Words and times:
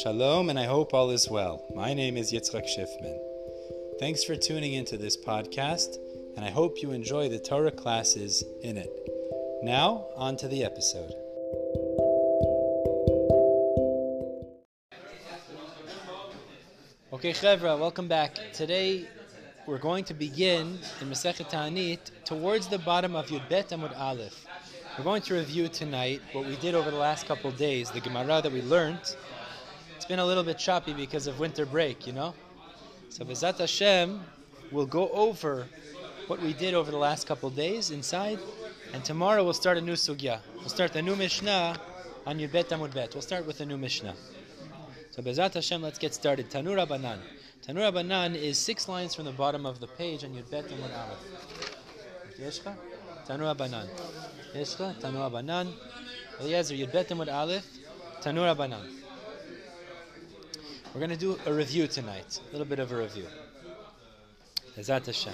Shalom, 0.00 0.48
and 0.48 0.58
I 0.58 0.64
hope 0.64 0.94
all 0.94 1.10
is 1.10 1.28
well. 1.28 1.66
My 1.74 1.92
name 1.92 2.16
is 2.16 2.32
Yitzchak 2.32 2.64
Schiffman. 2.64 3.18
Thanks 4.00 4.24
for 4.24 4.34
tuning 4.34 4.72
into 4.72 4.96
this 4.96 5.18
podcast, 5.18 5.98
and 6.34 6.46
I 6.46 6.48
hope 6.48 6.80
you 6.80 6.92
enjoy 6.92 7.28
the 7.28 7.38
Torah 7.38 7.70
classes 7.70 8.42
in 8.62 8.78
it. 8.78 8.90
Now, 9.62 10.06
on 10.16 10.38
to 10.38 10.48
the 10.48 10.64
episode. 10.64 11.12
Okay, 17.12 17.34
Chevra, 17.34 17.78
welcome 17.78 18.08
back. 18.08 18.38
Today, 18.54 19.04
we're 19.66 19.76
going 19.76 20.04
to 20.04 20.14
begin 20.14 20.78
in 21.02 21.10
Masechet 21.10 21.50
Ta'anit 21.50 22.10
towards 22.24 22.66
the 22.68 22.78
bottom 22.78 23.14
of 23.14 23.26
Yud 23.26 23.46
Bet 23.50 23.68
Amud 23.68 23.94
Aleph. 23.98 24.46
We're 24.96 25.04
going 25.04 25.22
to 25.22 25.34
review 25.34 25.68
tonight 25.68 26.22
what 26.32 26.46
we 26.46 26.56
did 26.56 26.74
over 26.74 26.90
the 26.90 26.96
last 26.96 27.26
couple 27.26 27.50
days, 27.50 27.90
the 27.90 28.00
Gemara 28.00 28.40
that 28.40 28.52
we 28.52 28.62
learned 28.62 29.16
been 30.12 30.18
a 30.18 30.26
little 30.26 30.44
bit 30.44 30.58
choppy 30.58 30.92
because 30.92 31.26
of 31.26 31.40
winter 31.40 31.64
break, 31.64 32.06
you 32.06 32.12
know? 32.12 32.34
So 33.08 33.24
Bezat 33.24 33.56
Hashem, 33.58 34.20
we'll 34.70 34.84
go 34.84 35.08
over 35.08 35.66
what 36.26 36.38
we 36.38 36.52
did 36.52 36.74
over 36.74 36.90
the 36.90 36.98
last 36.98 37.26
couple 37.26 37.48
days 37.48 37.90
inside, 37.90 38.38
and 38.92 39.02
tomorrow 39.02 39.42
we'll 39.42 39.54
start 39.54 39.78
a 39.78 39.80
new 39.80 39.94
sugya. 39.94 40.40
We'll 40.56 40.68
start 40.68 40.92
the 40.92 41.00
new 41.00 41.16
Mishnah 41.16 41.80
on 42.26 42.38
Yud 42.38 42.52
Bet 42.52 42.68
Amud 42.68 42.92
Bet. 42.92 43.14
We'll 43.14 43.22
start 43.22 43.46
with 43.46 43.62
a 43.62 43.64
new 43.64 43.78
Mishnah. 43.78 44.14
So 45.12 45.22
Bezat 45.22 45.54
Hashem, 45.54 45.80
let's 45.80 45.98
get 45.98 46.12
started. 46.12 46.50
Tanu 46.50 46.76
Rabanan. 46.76 47.16
Tanu 47.66 47.80
Rabanan 47.80 48.34
is 48.34 48.58
six 48.58 48.88
lines 48.88 49.14
from 49.14 49.24
the 49.24 49.32
bottom 49.32 49.64
of 49.64 49.80
the 49.80 49.86
page 49.86 50.24
on 50.24 50.32
Yud 50.32 50.50
Bet 50.50 50.68
Amud 50.68 50.92
Aleph. 50.94 52.38
Yeshka? 52.38 52.74
Tanu 53.26 53.44
Rabanan. 53.44 53.88
Yeshka? 54.54 54.94
Tanu 55.00 55.20
Rabanan. 55.26 55.72
Eliezer, 56.38 56.74
Yud 56.74 56.92
Bet 56.92 57.08
Amud 57.08 57.32
Aleph. 57.32 57.66
Tanu 58.20 58.40
Rabanan. 58.40 59.01
We're 60.94 61.00
going 61.00 61.10
to 61.10 61.16
do 61.16 61.38
a 61.46 61.52
review 61.52 61.86
tonight, 61.86 62.38
a 62.48 62.52
little 62.52 62.66
bit 62.66 62.78
of 62.78 62.92
a 62.92 62.96
review. 62.96 63.26
Ezat 64.76 65.06
Hashem. 65.06 65.32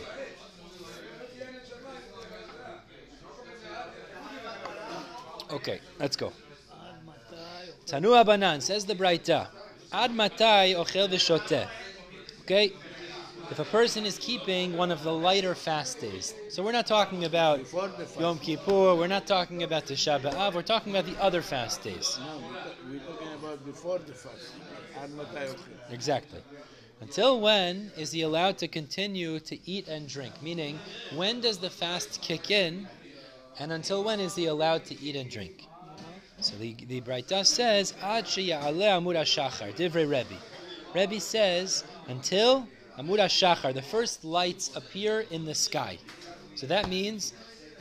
Okay, 5.50 5.80
let's 5.98 6.14
go. 6.14 6.32
Tanu 7.86 8.10
Abanan 8.22 8.62
says 8.62 8.84
the 8.84 8.94
Braita. 8.94 9.48
Ad 9.92 10.14
matai 10.14 10.74
ochel 10.74 11.08
v'shoteh. 11.08 11.66
Okay, 12.42 12.72
if 13.50 13.58
a 13.58 13.64
person 13.64 14.06
is 14.06 14.16
keeping 14.18 14.76
one 14.76 14.92
of 14.92 15.02
the 15.02 15.12
lighter 15.12 15.54
fast 15.56 16.00
days, 16.00 16.34
so 16.50 16.62
we're 16.62 16.72
not 16.72 16.86
talking 16.86 17.24
about 17.24 17.60
Yom 18.20 18.38
Kippur, 18.38 18.94
we're 18.94 19.06
not 19.06 19.26
talking 19.26 19.62
about 19.62 19.86
Tisha 19.86 20.20
B'av, 20.20 20.54
we're 20.54 20.62
talking 20.62 20.92
about 20.92 21.06
the 21.06 21.20
other 21.20 21.42
fast 21.42 21.82
days. 21.82 22.18
About 23.58 23.66
before 23.66 23.98
the 23.98 24.12
fast. 24.14 24.52
Exactly. 25.90 26.40
Until 27.00 27.40
when 27.40 27.92
is 27.96 28.12
he 28.12 28.22
allowed 28.22 28.58
to 28.58 28.68
continue 28.68 29.38
to 29.40 29.58
eat 29.70 29.88
and 29.88 30.08
drink? 30.08 30.42
Meaning, 30.42 30.78
when 31.14 31.40
does 31.40 31.58
the 31.58 31.70
fast 31.70 32.20
kick 32.22 32.50
in, 32.50 32.88
and 33.58 33.72
until 33.72 34.02
when 34.04 34.20
is 34.20 34.34
he 34.34 34.46
allowed 34.46 34.84
to 34.86 35.00
eat 35.00 35.16
and 35.16 35.30
drink? 35.30 35.66
So 36.40 36.56
the 36.56 36.74
the 36.74 37.00
Braita 37.00 37.44
says, 37.46 37.94
Ad 38.02 38.24
amud 38.26 39.16
shachar, 39.24 39.74
divrei 39.74 40.08
Rebbe. 40.08 40.40
Rebbe 40.94 41.20
says 41.20 41.84
until 42.08 42.68
amud 42.98 43.18
shachar, 43.18 43.74
the 43.74 43.82
first 43.82 44.24
lights 44.24 44.74
appear 44.76 45.20
in 45.30 45.44
the 45.44 45.54
sky. 45.54 45.98
So 46.54 46.66
that 46.66 46.88
means, 46.88 47.32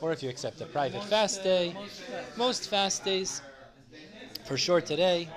or 0.00 0.12
if 0.12 0.22
you 0.22 0.28
accept 0.28 0.60
a 0.60 0.66
private 0.66 1.04
fast 1.04 1.42
day, 1.44 1.76
most 2.36 2.68
fast 2.68 3.04
days 3.04 3.40
for 4.44 4.56
sure 4.56 4.80
today, 4.80 5.28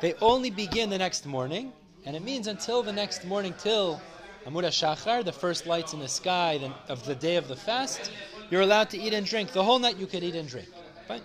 they 0.00 0.14
only 0.20 0.50
begin 0.50 0.90
the 0.90 0.98
next 0.98 1.26
morning, 1.26 1.72
and 2.04 2.14
it 2.14 2.22
means 2.22 2.46
until 2.46 2.82
the 2.82 2.92
next 2.92 3.24
morning, 3.24 3.54
till 3.58 4.00
Amud 4.46 4.64
Shachar, 4.64 5.24
the 5.24 5.32
first 5.32 5.66
lights 5.66 5.92
in 5.92 5.98
the 5.98 6.08
sky 6.08 6.60
of 6.88 7.04
the 7.04 7.14
day 7.14 7.36
of 7.36 7.48
the 7.48 7.56
fast, 7.56 8.10
you're 8.50 8.62
allowed 8.62 8.90
to 8.90 8.98
eat 8.98 9.12
and 9.12 9.26
drink. 9.26 9.52
The 9.52 9.62
whole 9.62 9.78
night 9.78 9.96
you 9.96 10.06
could 10.06 10.22
eat 10.22 10.34
and 10.34 10.48
drink. 10.48 10.68
Fine. 11.06 11.22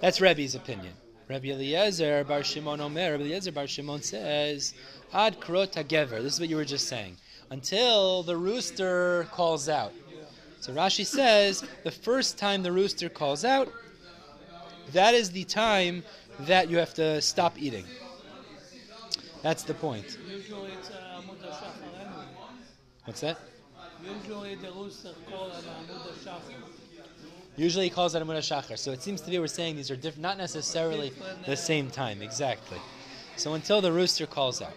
That's 0.00 0.20
Rebbe's 0.20 0.54
opinion. 0.54 0.92
Rabbi 1.28 1.48
Eliezer 1.48 2.24
Bar 2.24 2.42
Shimon 2.42 2.80
Omer, 2.80 3.12
Rabbi 3.12 3.22
Eliezer 3.22 3.52
Bar 3.52 3.66
Shimon 3.66 4.02
says, 4.02 4.74
Ad 5.12 5.40
krot 5.40 5.74
hagever. 5.74 6.22
This 6.22 6.34
is 6.34 6.40
what 6.40 6.48
you 6.48 6.56
were 6.56 6.64
just 6.64 6.88
saying. 6.88 7.16
Until 7.50 8.22
the 8.22 8.36
rooster 8.36 9.28
calls 9.30 9.68
out. 9.68 9.92
So 10.60 10.72
Rashi 10.72 11.06
says, 11.06 11.64
the 11.84 11.90
first 11.90 12.36
time 12.36 12.62
the 12.62 12.72
rooster 12.72 13.08
calls 13.08 13.44
out, 13.44 13.72
that 14.92 15.14
is 15.14 15.30
the 15.30 15.44
time 15.44 16.02
that 16.40 16.70
you 16.70 16.78
have 16.78 16.94
to 16.94 17.20
stop 17.20 17.60
eating. 17.60 17.84
That's 19.42 19.62
the 19.62 19.74
point. 19.74 20.18
Usually 20.28 20.72
it's 20.72 20.90
What's 23.04 23.20
that? 23.22 23.38
Usually 24.04 24.56
rooster 24.56 25.10
calls. 25.30 25.64
Usually 27.56 27.84
he 27.84 27.90
calls 27.90 28.14
it 28.14 28.22
Amud 28.22 28.36
Shachar. 28.38 28.78
So 28.78 28.92
it 28.92 29.02
seems 29.02 29.20
to 29.22 29.30
be 29.30 29.38
we're 29.38 29.46
saying 29.46 29.76
these 29.76 29.90
are 29.90 29.96
diff- 29.96 30.18
not 30.18 30.38
necessarily 30.38 31.12
the 31.46 31.56
same 31.56 31.90
time. 31.90 32.22
Exactly. 32.22 32.78
So 33.36 33.54
until 33.54 33.80
the 33.80 33.92
rooster 33.92 34.26
calls 34.26 34.62
out. 34.62 34.74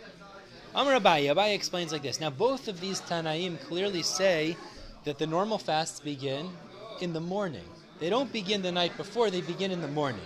Amar 0.75 0.99
Abaye, 0.99 1.33
Abaye 1.33 1.53
explains 1.53 1.91
like 1.91 2.01
this. 2.01 2.19
Now 2.19 2.31
both 2.31 2.67
of 2.67 2.81
these 2.81 3.01
Tanaim 3.01 3.59
clearly 3.61 4.01
say 4.01 4.57
that 5.03 5.19
the 5.19 5.27
normal 5.27 5.57
fasts 5.57 5.99
begin 5.99 6.49
in 6.99 7.13
the 7.13 7.21
morning. 7.21 7.65
They 7.99 8.09
don't 8.09 8.31
begin 8.31 8.61
the 8.61 8.71
night 8.71 8.95
before, 8.97 9.29
they 9.29 9.41
begin 9.41 9.71
in 9.71 9.81
the 9.81 9.87
morning. 9.87 10.21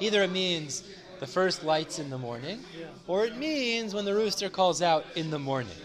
Either 0.00 0.22
it 0.22 0.30
means 0.30 0.84
the 1.18 1.26
first 1.26 1.64
lights 1.64 1.98
in 1.98 2.08
the 2.08 2.18
morning, 2.18 2.64
or 3.06 3.24
it 3.24 3.36
means 3.36 3.94
when 3.94 4.04
the 4.04 4.14
rooster 4.14 4.48
calls 4.48 4.80
out 4.80 5.04
in 5.16 5.30
the 5.30 5.38
morning. 5.38 5.76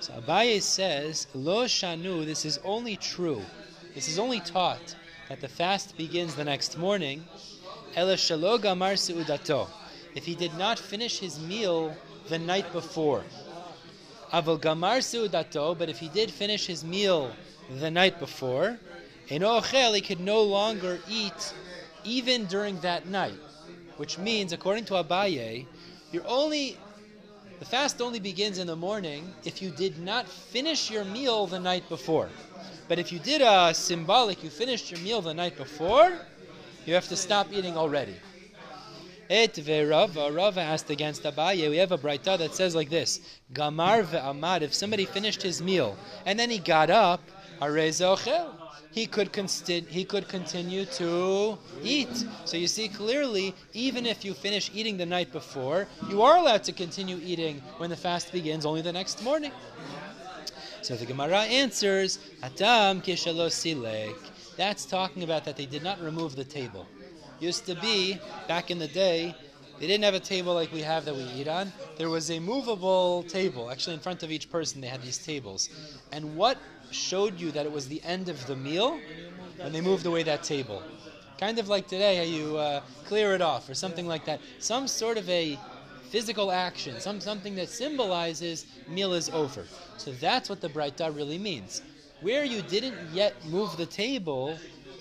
So 0.00 0.12
Abaye 0.12 0.60
says, 0.60 1.26
Lo 1.34 1.64
Shanu, 1.64 2.24
this 2.24 2.44
is 2.44 2.60
only 2.64 2.96
true. 2.96 3.42
This 3.94 4.08
is 4.08 4.18
only 4.18 4.40
taught 4.40 4.94
that 5.28 5.40
the 5.40 5.48
fast 5.48 5.96
begins 5.96 6.34
the 6.34 6.44
next 6.44 6.76
morning. 6.76 7.24
Ela 7.96 8.14
Shalo 8.14 8.58
Gamar 8.58 8.94
Seudato. 8.94 9.68
If 10.14 10.26
he 10.26 10.34
did 10.34 10.54
not 10.58 10.78
finish 10.78 11.18
his 11.18 11.40
meal 11.40 11.96
the 12.28 12.38
night 12.38 12.70
before. 12.72 13.24
Aval 14.32 14.60
Gamar 14.60 14.98
Seudato, 14.98 15.76
but 15.76 15.88
if 15.88 15.98
he 15.98 16.08
did 16.08 16.30
finish 16.30 16.66
his 16.66 16.84
meal 16.84 17.32
the 17.70 17.90
night 17.90 18.18
before, 18.18 18.78
Enochel, 19.28 19.94
he 19.94 20.00
could 20.00 20.20
no 20.20 20.42
longer 20.42 21.00
eat 21.08 21.54
even 22.04 22.46
during 22.46 22.78
that 22.80 23.06
night. 23.06 23.38
Which 23.96 24.18
means, 24.18 24.52
according 24.52 24.86
to 24.86 24.94
Abaye, 24.94 25.66
you're 26.12 26.26
only 26.26 26.76
the 27.60 27.64
fast 27.64 28.02
only 28.02 28.18
begins 28.18 28.58
in 28.58 28.66
the 28.66 28.76
morning 28.76 29.32
if 29.44 29.62
you 29.62 29.70
did 29.70 29.98
not 29.98 30.28
finish 30.28 30.90
your 30.90 31.04
meal 31.04 31.46
the 31.46 31.60
night 31.60 31.88
before. 31.88 32.28
But 32.88 32.98
if 32.98 33.12
you 33.12 33.18
did 33.18 33.40
a 33.40 33.72
symbolic, 33.72 34.42
you 34.42 34.50
finished 34.50 34.90
your 34.90 35.00
meal 35.00 35.22
the 35.22 35.32
night 35.32 35.56
before, 35.56 36.12
you 36.84 36.94
have 36.94 37.08
to 37.08 37.16
stop 37.16 37.52
eating 37.52 37.76
already. 37.76 38.16
Et 39.30 39.54
ve'rava, 39.54 40.34
Rava 40.34 40.60
asked 40.60 40.90
against 40.90 41.22
Abaye, 41.22 41.70
we 41.70 41.78
have 41.78 41.92
a 41.92 41.98
braita 41.98 42.36
that 42.36 42.54
says 42.54 42.74
like 42.74 42.90
this, 42.90 43.20
Gamar 43.52 44.02
ve'amad, 44.02 44.60
if 44.60 44.74
somebody 44.74 45.06
finished 45.06 45.40
his 45.40 45.62
meal, 45.62 45.96
and 46.26 46.38
then 46.38 46.50
he 46.50 46.58
got 46.58 46.90
up, 46.90 47.22
harei 47.60 47.88
he 48.94 49.06
could 49.06 49.32
consti- 49.32 49.88
he 49.88 50.04
could 50.04 50.28
continue 50.28 50.84
to 50.84 51.58
eat. 51.82 52.24
So 52.44 52.56
you 52.56 52.68
see 52.68 52.86
clearly, 52.86 53.52
even 53.72 54.06
if 54.06 54.24
you 54.24 54.34
finish 54.34 54.70
eating 54.72 54.96
the 54.96 55.06
night 55.06 55.32
before, 55.32 55.88
you 56.08 56.22
are 56.22 56.36
allowed 56.36 56.62
to 56.64 56.72
continue 56.72 57.18
eating 57.20 57.60
when 57.78 57.90
the 57.90 57.96
fast 57.96 58.30
begins 58.32 58.64
only 58.64 58.82
the 58.82 58.92
next 58.92 59.20
morning. 59.24 59.50
So 60.82 60.94
the 60.94 61.06
Gemara 61.06 61.40
answers, 61.40 62.20
silek. 62.42 64.16
That's 64.56 64.84
talking 64.84 65.24
about 65.24 65.44
that 65.46 65.56
they 65.56 65.66
did 65.66 65.82
not 65.82 66.00
remove 66.00 66.36
the 66.36 66.44
table. 66.44 66.86
Used 67.40 67.66
to 67.66 67.74
be, 67.74 68.20
back 68.46 68.70
in 68.70 68.78
the 68.78 68.86
day, 68.86 69.34
they 69.80 69.88
didn't 69.88 70.04
have 70.04 70.14
a 70.14 70.20
table 70.20 70.54
like 70.54 70.72
we 70.72 70.82
have 70.82 71.04
that 71.06 71.16
we 71.16 71.24
eat 71.24 71.48
on. 71.48 71.72
There 71.96 72.10
was 72.10 72.30
a 72.30 72.38
movable 72.38 73.24
table. 73.24 73.72
Actually, 73.72 73.94
in 73.94 74.00
front 74.00 74.22
of 74.22 74.30
each 74.30 74.48
person, 74.50 74.80
they 74.80 74.86
had 74.86 75.02
these 75.02 75.18
tables. 75.18 75.68
And 76.12 76.36
what 76.36 76.58
showed 76.94 77.40
you 77.40 77.50
that 77.52 77.66
it 77.66 77.72
was 77.72 77.88
the 77.88 78.02
end 78.04 78.28
of 78.28 78.46
the 78.46 78.56
meal 78.56 78.98
when 79.58 79.72
they 79.72 79.80
moved 79.80 80.06
away 80.06 80.22
that 80.22 80.42
table. 80.42 80.82
Kind 81.38 81.58
of 81.58 81.68
like 81.68 81.88
today, 81.88 82.16
how 82.16 82.22
you 82.22 82.56
uh, 82.56 82.80
clear 83.06 83.34
it 83.34 83.42
off 83.42 83.68
or 83.68 83.74
something 83.74 84.06
like 84.06 84.24
that. 84.24 84.40
Some 84.60 84.86
sort 84.86 85.18
of 85.18 85.28
a 85.28 85.58
physical 86.10 86.52
action, 86.52 87.00
some 87.00 87.20
something 87.20 87.56
that 87.56 87.68
symbolizes 87.68 88.66
meal 88.88 89.12
is 89.14 89.28
over. 89.30 89.64
So 89.96 90.12
that's 90.12 90.48
what 90.48 90.60
the 90.60 90.68
Braita 90.68 91.14
really 91.14 91.38
means. 91.38 91.82
Where 92.20 92.44
you 92.44 92.62
didn't 92.62 92.96
yet 93.12 93.34
move 93.46 93.76
the 93.76 93.86
table, 93.86 94.56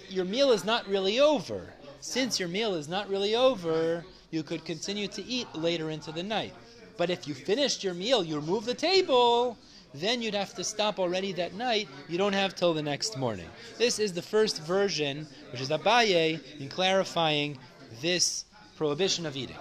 your 0.09 0.25
meal 0.25 0.51
is 0.51 0.65
not 0.65 0.87
really 0.87 1.19
over. 1.19 1.71
Since 2.01 2.39
your 2.39 2.49
meal 2.49 2.73
is 2.73 2.87
not 2.87 3.07
really 3.09 3.35
over, 3.35 4.03
you 4.31 4.43
could 4.43 4.65
continue 4.65 5.07
to 5.09 5.23
eat 5.23 5.47
later 5.53 5.91
into 5.91 6.11
the 6.11 6.23
night. 6.23 6.53
But 6.97 7.09
if 7.09 7.27
you 7.27 7.33
finished 7.33 7.83
your 7.83 7.93
meal, 7.93 8.23
you 8.23 8.35
remove 8.35 8.65
the 8.65 8.73
table, 8.73 9.57
then 9.93 10.21
you'd 10.21 10.33
have 10.33 10.53
to 10.55 10.63
stop 10.63 10.99
already 10.99 11.33
that 11.33 11.53
night. 11.53 11.87
You 12.07 12.17
don't 12.17 12.33
have 12.33 12.55
till 12.55 12.73
the 12.73 12.81
next 12.81 13.17
morning. 13.17 13.47
This 13.77 13.99
is 13.99 14.13
the 14.13 14.21
first 14.21 14.61
version, 14.63 15.27
which 15.51 15.61
is 15.61 15.69
Abaye, 15.69 16.39
in 16.59 16.69
clarifying 16.69 17.57
this 18.01 18.45
prohibition 18.75 19.25
of 19.25 19.35
eating. 19.35 19.57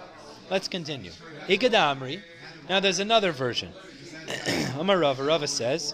Let's 0.49 0.67
continue. 0.67 1.11
Ikada 1.47 1.95
Amri. 1.95 2.21
Now 2.67 2.79
there's 2.79 2.99
another 2.99 3.31
version. 3.31 3.71
Amar 4.79 4.97
Rava, 4.97 5.47
says, 5.47 5.93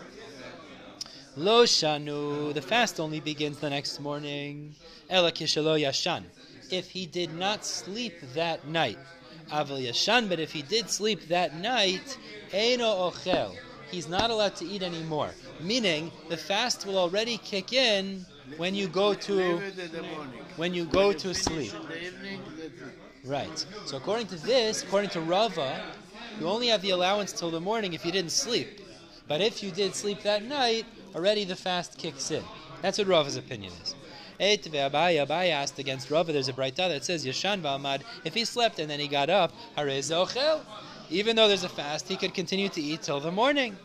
Lo 1.35 1.63
Shanu, 1.63 2.53
the 2.53 2.61
fast 2.61 2.99
only 2.99 3.19
begins 3.19 3.59
the 3.59 3.69
next 3.69 3.99
morning. 3.99 4.75
Ela 5.09 5.31
Kishalo 5.31 5.79
Yashan. 5.79 6.23
If 6.71 6.89
he 6.91 7.05
did 7.05 7.33
not 7.33 7.65
sleep 7.65 8.13
that 8.35 8.67
night. 8.67 8.97
Aval 9.51 9.85
Yashan, 9.85 10.29
but 10.29 10.39
if 10.39 10.51
he 10.51 10.61
did 10.61 10.89
sleep 10.89 11.27
that 11.27 11.55
night, 11.55 12.17
Eino 12.51 13.11
Ochel. 13.11 13.55
He's 13.91 14.07
not 14.07 14.29
allowed 14.29 14.55
to 14.57 14.65
eat 14.65 14.83
anymore. 14.83 15.31
Meaning, 15.59 16.11
the 16.29 16.37
fast 16.37 16.85
will 16.85 16.97
already 16.97 17.37
kick 17.37 17.73
in 17.73 18.25
when 18.57 18.75
you 18.75 18.87
go 18.87 19.13
to 19.13 19.57
when 20.55 20.73
you 20.73 20.85
go 20.85 21.13
to 21.13 21.33
sleep. 21.33 21.73
Right. 23.23 23.65
So 23.85 23.97
according 23.97 24.27
to 24.27 24.35
this, 24.37 24.83
according 24.83 25.09
to 25.11 25.21
Rava, 25.21 25.81
you 26.39 26.47
only 26.47 26.67
have 26.67 26.81
the 26.81 26.91
allowance 26.91 27.31
till 27.31 27.51
the 27.51 27.59
morning 27.59 27.93
if 27.93 28.05
you 28.05 28.11
didn't 28.11 28.31
sleep. 28.31 28.81
But 29.27 29.41
if 29.41 29.61
you 29.61 29.71
did 29.71 29.93
sleep 29.93 30.23
that 30.23 30.43
night, 30.43 30.85
already 31.15 31.43
the 31.43 31.55
fast 31.55 31.97
kicks 31.97 32.31
in. 32.31 32.43
That's 32.81 32.97
what 32.97 33.07
Rava's 33.07 33.35
opinion 33.35 33.73
is. 33.83 33.95
Eit 34.39 34.63
ve'abai, 34.63 35.25
Abai 35.25 35.49
asked 35.49 35.79
against 35.79 36.09
Rava, 36.09 36.31
there's 36.31 36.47
a 36.47 36.53
brighta 36.53 36.87
that 36.87 37.03
says, 37.03 37.25
Yashan 37.25 37.61
v'amad, 37.61 38.01
if 38.23 38.33
he 38.33 38.45
slept 38.45 38.79
and 38.79 38.89
then 38.89 38.99
he 38.99 39.07
got 39.07 39.29
up, 39.29 39.51
harei 39.77 39.99
zochel. 39.99 40.61
Even 41.09 41.35
though 41.35 41.47
there's 41.47 41.63
a 41.63 41.69
fast, 41.69 42.07
he 42.07 42.15
could 42.15 42.33
continue 42.33 42.69
to 42.69 42.81
eat 42.81 43.01
till 43.01 43.19
the 43.19 43.31
morning. 43.31 43.75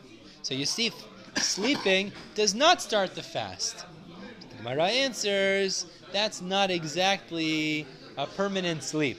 So 0.43 0.55
you 0.55 0.67
see, 0.67 0.93
sleeping 1.37 2.13
does 2.35 2.55
not 2.55 2.83
start 2.83 3.15
the 3.15 3.23
fast. 3.23 3.85
The 4.51 4.57
Gemara 4.57 4.85
answers, 4.85 5.87
that's 6.13 6.43
not 6.43 6.71
exactly 6.71 7.87
a 8.17 8.27
permanent 8.27 8.83
sleep. 8.83 9.19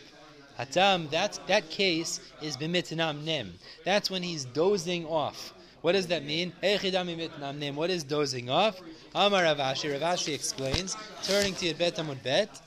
Hatam, 0.59 1.09
that, 1.09 1.39
that 1.47 1.69
case 1.69 2.19
is 2.41 2.55
bimitnam 2.55 3.23
nim. 3.23 3.53
That's 3.83 4.09
when 4.09 4.23
he's 4.23 4.45
dozing 4.45 5.05
off. 5.05 5.53
What 5.81 5.91
does 5.91 6.07
that 6.07 6.23
mean? 6.23 6.53
What 6.61 7.89
is 7.89 8.03
dozing 8.03 8.49
off? 8.49 8.79
Amar 9.13 9.43
Rav 9.43 9.57
Ashi. 9.57 9.99
Ravashi 9.99 10.33
explains, 10.33 10.95
turning 11.23 11.53
to 11.55 11.73
Bet 11.73 11.95
Amud 11.97 12.23
Bet. 12.23 12.61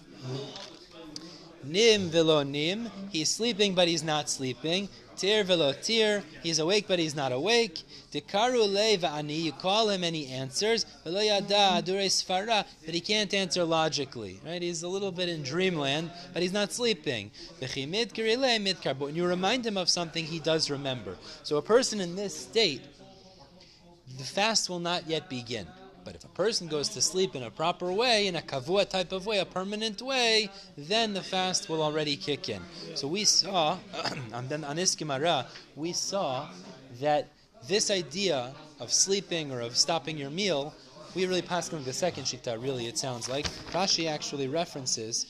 Nim 1.64 2.08
velo 2.10 2.42
nim. 2.42 2.90
He's 3.10 3.28
sleeping, 3.28 3.74
but 3.74 3.88
he's 3.88 4.02
not 4.02 4.30
sleeping. 4.30 4.88
Tir 5.16 5.42
velo 5.42 5.72
tir. 5.72 6.22
He's 6.42 6.60
awake, 6.60 6.86
but 6.86 6.98
he's 6.98 7.16
not 7.16 7.32
awake. 7.32 7.82
Dikaru 8.12 9.04
ani. 9.04 9.34
You 9.34 9.52
call 9.52 9.88
him 9.88 10.04
and 10.04 10.14
he 10.14 10.28
answers. 10.28 10.86
Velo 11.04 11.20
yada 11.20 11.78
adure 11.78 12.02
sfara. 12.02 12.64
But 12.84 12.94
he 12.94 13.00
can't 13.00 13.34
answer 13.34 13.64
logically. 13.64 14.40
Right? 14.46 14.62
He's 14.62 14.82
a 14.84 14.88
little 14.88 15.10
bit 15.10 15.28
in 15.28 15.42
dreamland, 15.42 16.12
but 16.32 16.42
he's 16.42 16.52
not 16.52 16.72
sleeping. 16.72 17.32
V'chimid 17.60 18.12
kirile. 18.12 18.76
But 18.84 19.00
when 19.00 19.16
you 19.16 19.26
remind 19.26 19.66
him 19.66 19.76
of 19.76 19.88
something, 19.88 20.24
he 20.24 20.38
does 20.38 20.70
remember. 20.70 21.16
So 21.42 21.56
a 21.56 21.62
person 21.62 22.00
in 22.00 22.14
this 22.14 22.34
state, 22.34 22.82
the 24.16 24.24
fast 24.24 24.70
will 24.70 24.80
not 24.80 25.08
yet 25.08 25.28
begin. 25.28 25.66
But 26.08 26.14
if 26.14 26.24
a 26.24 26.28
person 26.28 26.68
goes 26.68 26.88
to 26.90 27.02
sleep 27.02 27.36
in 27.36 27.42
a 27.42 27.50
proper 27.50 27.92
way, 27.92 28.28
in 28.28 28.36
a 28.36 28.40
kavua 28.40 28.88
type 28.88 29.12
of 29.12 29.26
way, 29.26 29.40
a 29.40 29.44
permanent 29.44 30.00
way, 30.00 30.48
then 30.78 31.12
the 31.12 31.20
fast 31.22 31.68
will 31.68 31.82
already 31.82 32.16
kick 32.16 32.48
in. 32.48 32.62
So 32.94 33.06
we 33.06 33.26
saw, 33.26 33.76
on 34.32 34.48
the- 34.48 34.66
on 34.66 34.78
Iskimara, 34.78 35.44
we 35.76 35.92
saw 35.92 36.48
that 37.02 37.28
this 37.66 37.90
idea 37.90 38.54
of 38.80 38.90
sleeping 38.90 39.52
or 39.52 39.60
of 39.60 39.76
stopping 39.76 40.16
your 40.16 40.30
meal, 40.30 40.72
we 41.14 41.26
really 41.26 41.42
pass 41.42 41.70
on 41.74 41.84
the 41.84 41.92
second 41.92 42.24
shita, 42.24 42.56
really, 42.62 42.86
it 42.86 42.96
sounds 42.96 43.28
like. 43.28 43.44
Rashi 43.72 44.08
actually 44.08 44.48
references 44.48 45.26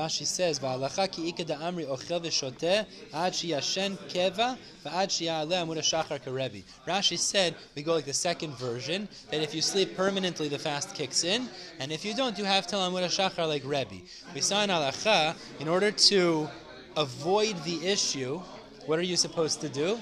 Rashi 0.00 0.24
says, 0.24 0.58
"Va'alacha 0.58 1.12
ki 1.12 1.30
ikeda 1.30 1.58
amri 1.58 1.86
ochel 1.86 2.20
v'shoteh 2.24 2.86
ad 3.12 3.32
sheyashen 3.34 3.98
keva 4.08 4.56
va'ad 4.84 5.08
sheyaleh 5.08 5.62
amud 5.62 5.76
hashachar 5.76 6.18
karebi." 6.24 6.62
Rashi 6.86 7.18
said 7.18 7.54
we 7.74 7.82
go 7.82 7.94
like 7.94 8.06
the 8.06 8.14
second 8.14 8.54
version 8.56 9.08
that 9.30 9.42
if 9.42 9.54
you 9.54 9.60
sleep 9.60 9.94
permanently, 9.96 10.48
the 10.48 10.58
fast 10.58 10.94
kicks 10.94 11.22
in, 11.22 11.48
and 11.78 11.92
if 11.92 12.02
you 12.02 12.14
don't, 12.14 12.38
you 12.38 12.44
have 12.44 12.66
till 12.66 12.80
amud 12.80 13.04
hashachar 13.04 13.46
like 13.46 13.62
Rebbe. 13.64 14.00
We 14.34 14.40
saw 14.40 14.62
in 14.64 14.70
halacha 14.70 15.36
in 15.60 15.68
order 15.68 15.90
to 15.90 16.48
avoid 16.96 17.62
the 17.64 17.86
issue. 17.86 18.40
What 18.86 18.98
are 18.98 19.02
you 19.02 19.16
supposed 19.16 19.60
to 19.60 19.68
do? 19.68 19.98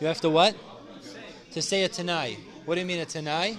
You 0.00 0.06
have 0.06 0.20
to 0.20 0.30
what? 0.30 0.54
To 1.52 1.60
say 1.60 1.82
a 1.82 1.88
tanai. 1.88 2.36
What 2.64 2.76
do 2.76 2.80
you 2.80 2.86
mean 2.86 3.00
a 3.00 3.06
tanai? 3.06 3.56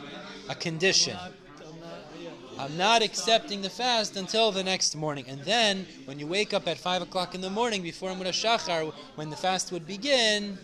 A 0.49 0.55
condition. 0.55 1.13
Not, 1.13 1.33
I'm 1.65 1.79
not, 1.79 1.89
yeah. 2.19 2.29
I'm 2.59 2.77
not 2.77 3.01
accepting 3.01 3.61
the 3.61 3.69
fast 3.69 4.15
until 4.15 4.51
the 4.51 4.63
next 4.63 4.95
morning. 4.95 5.25
And 5.27 5.41
then, 5.41 5.85
when 6.05 6.19
you 6.19 6.27
wake 6.27 6.53
up 6.53 6.67
at 6.67 6.77
5 6.77 7.01
o'clock 7.01 7.35
in 7.35 7.41
the 7.41 7.49
morning 7.49 7.81
before 7.81 8.09
Amud 8.11 8.27
Shachar, 8.27 8.93
when 9.15 9.29
the 9.29 9.35
fast 9.35 9.71
would 9.71 9.87
begin, 9.87 10.57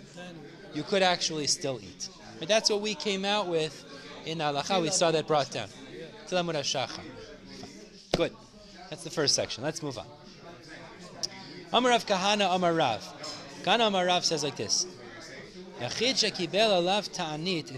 you 0.74 0.84
could 0.84 1.02
actually 1.02 1.48
still 1.48 1.80
eat. 1.82 2.10
But 2.40 2.48
that's 2.48 2.70
what 2.70 2.82
we 2.82 2.96
came 2.96 3.26
out 3.26 3.48
with 3.48 3.86
in 4.26 4.38
Halacha. 4.38 4.82
We 4.82 4.90
saw 4.90 5.12
that 5.12 5.28
brought 5.28 5.52
down. 5.52 5.68
Till 6.28 6.44
Amud 6.44 6.56
Shachar. 6.56 7.02
Good. 8.16 8.34
That's 8.90 9.04
the 9.04 9.10
first 9.10 9.36
section. 9.36 9.64
Let's 9.64 9.82
move 9.84 9.98
on. 9.98 10.06
Amar 11.74 11.92
Rav 11.92 12.06
Kahana 12.06 12.56
Amar 12.56 12.74
Rav. 12.74 13.04
Kahana 13.64 13.88
Amar 13.88 14.06
Rav 14.06 14.26
says 14.26 14.44
like 14.44 14.56
this. 14.56 14.88
If 15.82 16.02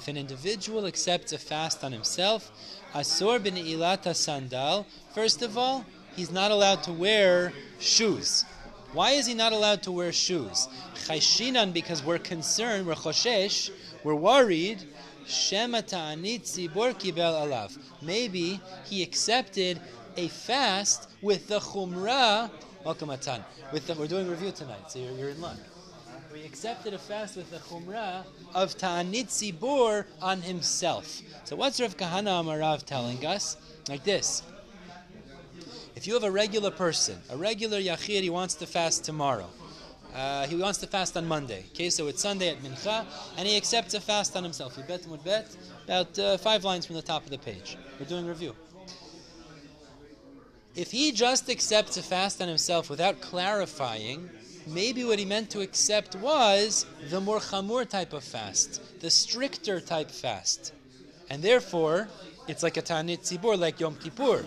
an 0.08 0.18
individual 0.18 0.86
accepts 0.88 1.34
a 1.34 1.38
fast 1.38 1.84
on 1.84 1.92
himself, 1.92 2.52
asor 2.94 3.40
bin 3.40 3.56
ilata 3.56 4.16
sandal, 4.16 4.86
first 5.14 5.42
of 5.42 5.58
all, 5.58 5.86
he's 6.16 6.32
not 6.32 6.52
allowed 6.52 6.84
to 6.84 6.92
wear 6.92 7.54
shoes. 7.80 8.46
Why 8.94 9.12
is 9.12 9.26
he 9.26 9.34
not 9.34 9.54
allowed 9.54 9.84
to 9.84 9.92
wear 9.92 10.12
shoes? 10.12 10.68
Chayshinan, 11.08 11.74
because 11.74 12.04
we're 12.04 12.20
concerned, 12.20 12.86
we're 12.86 12.96
choshesh, 12.96 13.72
we're 14.04 14.16
worried, 14.16 14.84
alav. 15.26 16.58
Maybe 18.02 18.60
he 18.86 19.04
accepted 19.04 19.80
a 20.18 20.28
fast 20.28 21.10
with 21.22 21.48
the 21.48 21.60
chumrah, 21.60 22.52
welcome 22.84 23.10
Atan, 23.10 23.44
with 23.72 23.88
the, 23.88 23.96
we're 23.96 24.08
doing 24.08 24.30
review 24.30 24.52
tonight, 24.52 24.92
so 24.92 25.00
you're, 25.00 25.14
you're 25.14 25.30
in 25.30 25.40
luck. 25.40 25.56
We 26.34 26.44
accepted 26.44 26.94
a 26.94 26.98
fast 26.98 27.36
with 27.36 27.52
the 27.52 27.58
chumrah 27.58 28.24
of 28.54 28.78
ta'anit 28.78 29.28
zibur 29.28 30.06
on 30.22 30.42
himself. 30.42 31.22
So 31.44 31.56
what's 31.56 31.82
Rav 31.82 31.98
Kahana 31.98 32.42
Amarav 32.42 32.86
telling 32.86 33.26
us? 33.26 33.58
Like 33.90 34.04
this. 34.04 34.44
If 35.96 36.08
you 36.08 36.14
have 36.14 36.24
a 36.24 36.32
regular 36.32 36.72
person, 36.72 37.18
a 37.30 37.36
regular 37.36 37.80
yachid, 37.80 38.22
he 38.22 38.30
wants 38.30 38.56
to 38.56 38.66
fast 38.66 39.04
tomorrow. 39.04 39.50
Uh, 40.16 40.48
he 40.48 40.56
wants 40.56 40.80
to 40.80 40.88
fast 40.88 41.18
on 41.18 41.28
Monday. 41.28 41.66
Okay, 41.72 41.90
so 41.90 42.08
it's 42.08 42.22
Sunday 42.22 42.50
at 42.50 42.58
Mincha, 42.60 43.06
and 43.38 43.48
he 43.48 43.58
accepts 43.58 43.94
a 43.94 44.00
fast 44.00 44.36
on 44.36 44.44
himself. 44.44 44.76
He 44.76 44.84
bet 44.84 45.06
would 45.08 45.24
bet 45.24 45.56
about 45.86 46.18
uh, 46.18 46.38
five 46.38 46.64
lines 46.64 46.86
from 46.86 46.96
the 46.96 47.02
top 47.02 47.24
of 47.24 47.30
the 47.30 47.38
page. 47.38 47.78
We're 48.00 48.06
doing 48.06 48.26
review. 48.26 48.56
If 50.76 50.92
he 50.92 51.12
just 51.12 51.50
accepts 51.50 51.98
a 51.98 52.04
fast 52.04 52.42
on 52.42 52.48
himself 52.48 52.90
without 52.90 53.20
clarifying, 53.20 54.30
maybe 54.72 55.04
what 55.04 55.20
he 55.20 55.26
meant 55.26 55.50
to 55.52 55.62
accept 55.62 56.16
was 56.16 56.86
the 57.10 57.22
more 57.22 57.40
chamur 57.40 57.88
type 57.88 58.14
of 58.14 58.24
fast, 58.24 58.82
the 59.02 59.10
stricter 59.10 59.80
type 59.80 60.10
fast. 60.10 60.74
And 61.30 61.42
therefore, 61.42 62.08
it's 62.48 62.64
like 62.64 62.78
a 62.78 62.82
Tanit 62.82 63.20
Tzibur, 63.20 63.58
like 63.58 63.80
Yom 63.80 63.96
Kippur, 63.96 64.46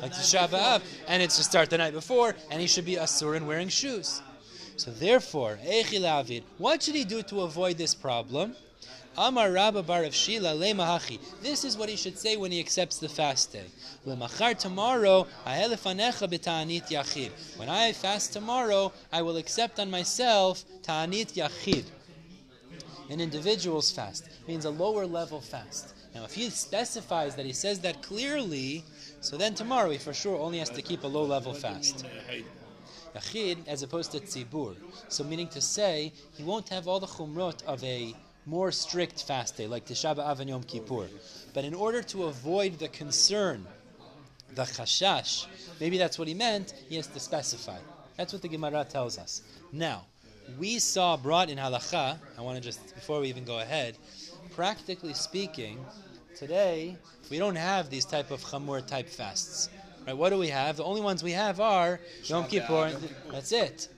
like 0.00 0.12
Tisha 0.12 0.48
B'Av, 0.48 0.82
and 1.08 1.22
it's 1.22 1.36
to 1.36 1.42
start 1.42 1.70
the 1.70 1.78
night 1.78 1.92
before, 1.92 2.34
and 2.50 2.60
he 2.60 2.66
should 2.66 2.84
be 2.84 2.96
asur 2.96 3.36
in 3.36 3.46
wearing 3.46 3.68
shoes. 3.68 4.22
So 4.76 4.90
therefore, 4.90 5.58
Eichil 5.66 6.04
Avid, 6.04 6.44
what 6.58 6.82
should 6.82 6.94
he 6.94 7.04
do 7.04 7.22
to 7.22 7.42
avoid 7.42 7.78
this 7.78 7.94
problem? 7.94 8.54
Amar 9.16 9.52
Rabba 9.52 9.82
Bar 9.82 10.04
of 10.04 10.14
Shila 10.14 10.54
Mahachi. 10.54 11.18
This 11.42 11.64
is 11.64 11.76
what 11.76 11.90
he 11.90 11.96
should 11.96 12.18
say 12.18 12.38
when 12.38 12.50
he 12.50 12.58
accepts 12.58 12.98
the 12.98 13.10
fast 13.10 13.52
day. 13.52 13.66
Lemachar 14.06 14.56
tomorrow, 14.58 15.26
b'ta'anit 15.44 16.88
yachid. 16.88 17.30
When 17.58 17.68
I 17.68 17.92
fast 17.92 18.32
tomorrow, 18.32 18.90
I 19.12 19.20
will 19.20 19.36
accept 19.36 19.78
on 19.78 19.90
myself 19.90 20.64
ta'anit 20.82 21.34
yachid. 21.34 21.84
An 23.10 23.20
individual's 23.20 23.90
fast 23.90 24.30
means 24.48 24.64
a 24.64 24.70
lower 24.70 25.04
level 25.04 25.42
fast. 25.42 25.94
Now, 26.14 26.24
if 26.24 26.32
he 26.32 26.48
specifies 26.48 27.34
that 27.34 27.44
he 27.44 27.52
says 27.52 27.80
that 27.80 28.02
clearly, 28.02 28.82
so 29.20 29.36
then 29.36 29.54
tomorrow 29.54 29.90
he 29.90 29.98
for 29.98 30.14
sure 30.14 30.38
only 30.38 30.58
has 30.58 30.70
to 30.70 30.80
keep 30.80 31.04
a 31.04 31.06
low 31.06 31.24
level 31.24 31.52
fast. 31.52 32.06
Yachid 33.14 33.68
as 33.68 33.82
opposed 33.82 34.12
to 34.12 34.20
tzibur. 34.20 34.74
So 35.08 35.22
meaning 35.22 35.48
to 35.48 35.60
say, 35.60 36.14
he 36.34 36.44
won't 36.44 36.70
have 36.70 36.88
all 36.88 36.98
the 36.98 37.06
chumrot 37.06 37.62
of 37.64 37.84
a 37.84 38.14
more 38.46 38.72
strict 38.72 39.22
fast 39.22 39.56
day, 39.56 39.66
like 39.66 39.86
Tisha 39.86 40.16
B'Av 40.16 40.40
and 40.40 40.50
Yom 40.50 40.62
Kippur. 40.64 41.08
But 41.54 41.64
in 41.64 41.74
order 41.74 42.02
to 42.02 42.24
avoid 42.24 42.78
the 42.78 42.88
concern, 42.88 43.66
the 44.54 44.62
chashash, 44.62 45.46
maybe 45.80 45.98
that's 45.98 46.18
what 46.18 46.28
he 46.28 46.34
meant, 46.34 46.74
he 46.88 46.96
has 46.96 47.06
to 47.08 47.20
specify. 47.20 47.78
That's 48.16 48.32
what 48.32 48.42
the 48.42 48.48
Gemara 48.48 48.84
tells 48.84 49.18
us. 49.18 49.42
Now, 49.72 50.04
we 50.58 50.78
saw 50.78 51.16
brought 51.16 51.50
in 51.50 51.58
halacha. 51.58 52.18
I 52.36 52.40
want 52.42 52.56
to 52.56 52.62
just 52.62 52.94
before 52.94 53.20
we 53.20 53.28
even 53.28 53.44
go 53.44 53.60
ahead, 53.60 53.96
practically 54.54 55.14
speaking, 55.14 55.84
today 56.36 56.96
we 57.30 57.38
don't 57.38 57.56
have 57.56 57.90
these 57.90 58.04
type 58.04 58.30
of 58.30 58.42
chamur 58.42 58.86
type 58.86 59.08
fasts. 59.08 59.70
Right? 60.06 60.16
What 60.16 60.30
do 60.30 60.38
we 60.38 60.48
have? 60.48 60.76
The 60.76 60.84
only 60.84 61.00
ones 61.00 61.22
we 61.22 61.32
have 61.32 61.60
are 61.60 62.00
Yom 62.24 62.46
Kippur. 62.46 62.86
and 62.86 63.08
That's 63.30 63.52
it. 63.52 63.88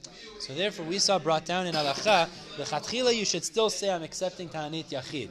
So 0.45 0.53
therefore, 0.53 0.85
we 0.85 0.99
saw 0.99 1.19
brought 1.19 1.47
down 1.47 1.67
in 1.67 1.75
halacha. 1.75 2.29
The 2.59 2.65
chatchila 2.65 3.17
you 3.17 3.25
should 3.25 3.47
still 3.47 3.71
say 3.71 3.91
I'm 3.91 4.03
accepting 4.03 4.51
ta'anit 4.51 4.91
yachid. 4.91 5.31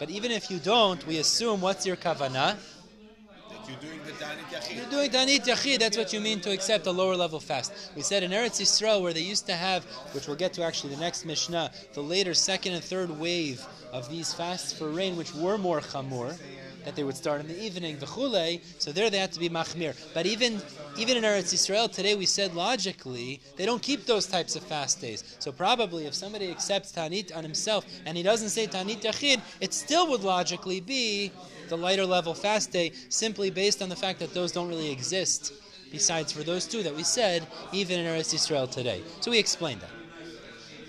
But 0.00 0.10
even 0.10 0.32
if 0.32 0.50
you 0.50 0.58
don't, 0.58 1.06
we 1.06 1.18
assume 1.18 1.60
what's 1.60 1.86
your 1.86 1.94
kavanah? 1.94 2.56
That 2.56 3.68
you're 3.68 3.78
doing 3.78 4.00
the 4.04 4.10
Tanit 4.10 4.48
Yachid. 4.50 4.76
You're 4.76 4.90
doing 4.90 5.08
Tanit 5.08 5.44
Yachid, 5.44 5.78
that's 5.78 5.96
what 5.96 6.12
you 6.12 6.20
mean 6.20 6.40
to 6.40 6.50
accept 6.50 6.88
a 6.88 6.90
lower 6.90 7.14
level 7.14 7.38
fast. 7.38 7.92
We 7.94 8.02
said 8.02 8.24
in 8.24 8.32
Eretz 8.32 8.60
Yisrael, 8.60 9.00
where 9.00 9.12
they 9.12 9.22
used 9.22 9.46
to 9.46 9.54
have, 9.54 9.84
which 10.14 10.26
we'll 10.26 10.34
get 10.34 10.52
to 10.54 10.64
actually 10.64 10.96
the 10.96 11.00
next 11.00 11.24
Mishnah, 11.24 11.70
the 11.94 12.00
later 12.00 12.34
second 12.34 12.72
and 12.72 12.82
third 12.82 13.10
wave 13.20 13.64
of 13.92 14.10
these 14.10 14.34
fasts 14.34 14.72
for 14.72 14.88
rain, 14.88 15.16
which 15.16 15.32
were 15.32 15.58
more 15.58 15.80
chamur, 15.80 16.36
that 16.84 16.96
they 16.96 17.04
would 17.04 17.16
start 17.16 17.40
in 17.40 17.48
the 17.48 17.62
evening, 17.62 17.98
the 17.98 18.06
chule, 18.06 18.60
so 18.78 18.92
there 18.92 19.10
they 19.10 19.18
had 19.18 19.32
to 19.32 19.40
be 19.40 19.48
machmir. 19.48 19.94
But 20.14 20.26
even 20.26 20.60
even 20.96 21.16
in 21.16 21.22
Eretz 21.24 21.54
Yisrael 21.54 21.90
today, 21.90 22.14
we 22.14 22.26
said 22.26 22.54
logically, 22.54 23.40
they 23.56 23.64
don't 23.64 23.82
keep 23.82 24.06
those 24.06 24.26
types 24.26 24.56
of 24.56 24.62
fast 24.62 25.00
days. 25.00 25.36
So 25.38 25.52
probably 25.52 26.06
if 26.06 26.14
somebody 26.14 26.50
accepts 26.50 26.92
Tanit 26.92 27.34
on 27.34 27.42
himself 27.42 27.86
and 28.04 28.16
he 28.16 28.22
doesn't 28.22 28.50
say 28.50 28.66
Tanit 28.66 29.02
Yachid, 29.02 29.40
it 29.60 29.72
still 29.72 30.08
would 30.10 30.22
logically 30.22 30.80
be 30.80 31.32
the 31.68 31.76
lighter 31.76 32.04
level 32.04 32.34
fast 32.34 32.72
day, 32.72 32.92
simply 33.08 33.50
based 33.50 33.80
on 33.80 33.88
the 33.88 33.96
fact 33.96 34.18
that 34.18 34.34
those 34.34 34.52
don't 34.52 34.68
really 34.68 34.90
exist. 34.90 35.52
Besides 35.92 36.32
for 36.32 36.42
those 36.42 36.66
two 36.66 36.82
that 36.82 36.94
we 36.94 37.02
said, 37.02 37.46
even 37.72 38.00
in 38.00 38.06
Eretz 38.06 38.34
Yisrael 38.34 38.70
today. 38.70 39.02
So 39.20 39.30
we 39.30 39.38
explained 39.38 39.80
that. 39.80 39.90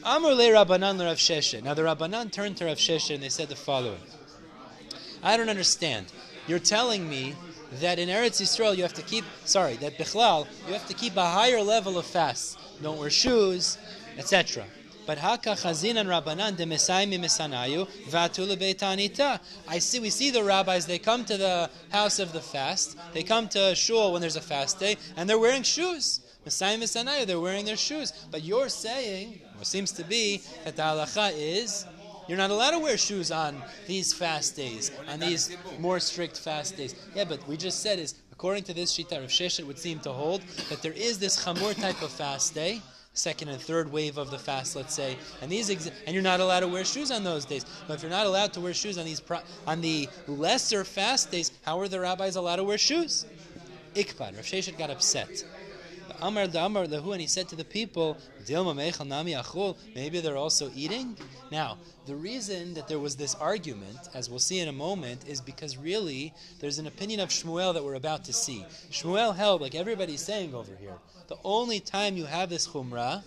Amr 0.04 0.34
le 0.34 0.50
Rabbanan 0.50 0.98
le 0.98 1.06
Rav 1.06 1.18
Sheshet. 1.18 1.64
Now 1.64 1.76
the 1.76 1.84
Rabbanan 1.84 2.32
turned 2.32 2.58
to 2.58 2.66
Rav 2.66 2.78
Sheshet 2.78 3.16
and 3.16 3.24
they 3.24 3.30
said 3.30 3.50
the 3.50 3.56
following. 3.56 4.00
I 5.24 5.38
don't 5.38 5.50
understand. 5.50 6.08
You're 6.48 6.60
telling 6.60 7.08
me 7.10 7.36
that 7.80 8.00
in 8.00 8.10
Eretz 8.10 8.42
Yisrael 8.42 8.76
you 8.76 8.84
have 8.84 8.94
to 8.94 9.02
keep, 9.02 9.24
sorry, 9.46 9.76
that 9.78 9.98
Bichlal, 9.98 10.48
you 10.68 10.74
have 10.74 10.88
to 10.88 10.94
keep 10.94 11.16
a 11.16 11.30
higher 11.30 11.62
level 11.62 11.98
of 11.98 12.06
fast. 12.06 12.58
Don't 12.82 12.98
wear 13.00 13.10
shoes, 13.10 13.78
etc. 14.18 14.66
But 15.06 15.18
rabbanan. 15.18 16.58
I 19.68 19.80
see, 19.80 20.00
we 20.00 20.10
see 20.10 20.32
the 20.32 20.44
rabbis. 20.44 20.86
They 20.86 21.00
come 21.00 21.26
to 21.26 21.38
the 21.38 21.70
house 21.90 22.20
of 22.20 22.34
the 22.34 22.42
fast. 22.42 22.98
They 23.14 23.24
come 23.24 23.48
to 23.50 23.76
shul 23.76 24.14
when 24.14 24.22
there's 24.22 24.36
a 24.36 24.42
fast 24.42 24.80
day, 24.80 24.98
and 25.16 25.30
they're 25.30 25.40
wearing 25.40 25.64
shoes. 25.64 26.22
Mesayim 26.46 26.80
misanayu, 26.80 27.26
they're 27.28 27.40
wearing 27.40 27.66
their 27.66 27.78
shoes. 27.78 28.14
But 28.32 28.44
you're 28.44 28.70
saying, 28.70 29.42
what 29.58 29.68
seems 29.68 29.92
to 29.94 30.04
be, 30.04 30.42
that 30.66 30.76
the 30.76 30.82
halacha 30.82 31.34
is 31.36 31.86
you're 32.32 32.38
not 32.38 32.50
allowed 32.50 32.72
to 32.72 32.80
wear 32.80 32.96
shoes 32.96 33.30
on 33.30 33.62
these 33.88 34.14
fast 34.14 34.56
days, 34.56 34.90
on 35.10 35.20
these 35.20 35.58
more 35.80 36.00
strict 36.00 36.40
fast 36.40 36.78
days. 36.78 36.96
Yeah, 37.14 37.26
but 37.26 37.46
we 37.46 37.58
just 37.58 37.82
said 37.82 38.00
is 38.00 38.16
according 38.32 38.64
to 38.64 38.74
this 38.74 38.98
shita, 38.98 39.20
Rav 39.20 39.30
Sheshet 39.30 39.66
would 39.66 39.78
seem 39.78 40.00
to 40.00 40.14
hold 40.14 40.42
that 40.70 40.82
there 40.82 40.94
is 40.94 41.20
this 41.20 41.44
chamor 41.44 41.76
type 41.76 42.02
of 42.02 42.10
fast 42.10 42.56
day, 42.56 42.82
second 43.14 43.50
and 43.50 43.62
third 43.62 43.92
wave 43.92 44.18
of 44.18 44.32
the 44.32 44.40
fast, 44.40 44.78
let's 44.78 44.96
say, 44.96 45.18
and 45.42 45.52
these 45.52 45.70
and 45.70 46.14
you're 46.14 46.24
not 46.24 46.40
allowed 46.40 46.62
to 46.62 46.70
wear 46.70 46.86
shoes 46.86 47.12
on 47.12 47.26
those 47.26 47.44
days. 47.44 47.66
But 47.86 47.96
if 47.96 48.02
you're 48.02 48.10
not 48.10 48.26
allowed 48.26 48.54
to 48.54 48.62
wear 48.62 48.74
shoes 48.74 48.98
on 48.98 49.04
these 49.04 49.20
pro- 49.20 49.42
on 49.68 49.82
the 49.82 50.08
lesser 50.26 50.86
fast 50.86 51.32
days, 51.32 51.52
how 51.66 51.82
are 51.82 51.90
the 51.90 52.00
rabbis 52.00 52.38
allowed 52.38 52.56
to 52.56 52.64
wear 52.64 52.78
shoes? 52.78 53.26
Ikpad. 53.94 54.38
Rav 54.38 54.78
got 54.78 54.90
upset. 54.90 55.44
Amar 56.22 56.48
the 56.48 56.60
lehu, 56.60 57.12
and 57.12 57.22
he 57.22 57.28
said 57.28 57.48
to 57.50 57.56
the 57.56 57.64
people. 57.64 58.18
Maybe 59.96 60.20
they're 60.20 60.38
also 60.38 60.72
eating. 60.76 61.18
Now, 61.52 61.78
the 62.06 62.16
reason 62.16 62.74
that 62.74 62.88
there 62.88 63.00
was 63.00 63.16
this 63.16 63.36
argument, 63.36 64.10
as 64.14 64.30
we'll 64.30 64.40
see 64.40 64.60
in 64.60 64.68
a 64.68 64.74
moment, 64.74 65.28
is 65.28 65.40
because 65.42 65.78
really 65.78 66.34
there's 66.60 66.80
an 66.80 66.88
opinion 66.88 67.20
of 67.20 67.30
Shmuel 67.30 67.74
that 67.74 67.84
we're 67.84 67.96
about 67.96 68.26
to 68.26 68.34
see. 68.34 68.66
Shmuel 68.90 69.36
held, 69.36 69.62
like 69.62 69.76
everybody's 69.76 70.22
saying 70.22 70.56
over 70.56 70.76
here, 70.80 70.96
the 71.28 71.38
only 71.44 71.80
time 71.80 72.18
you 72.18 72.26
have 72.26 72.50
this 72.50 72.68
chumrah 72.68 73.24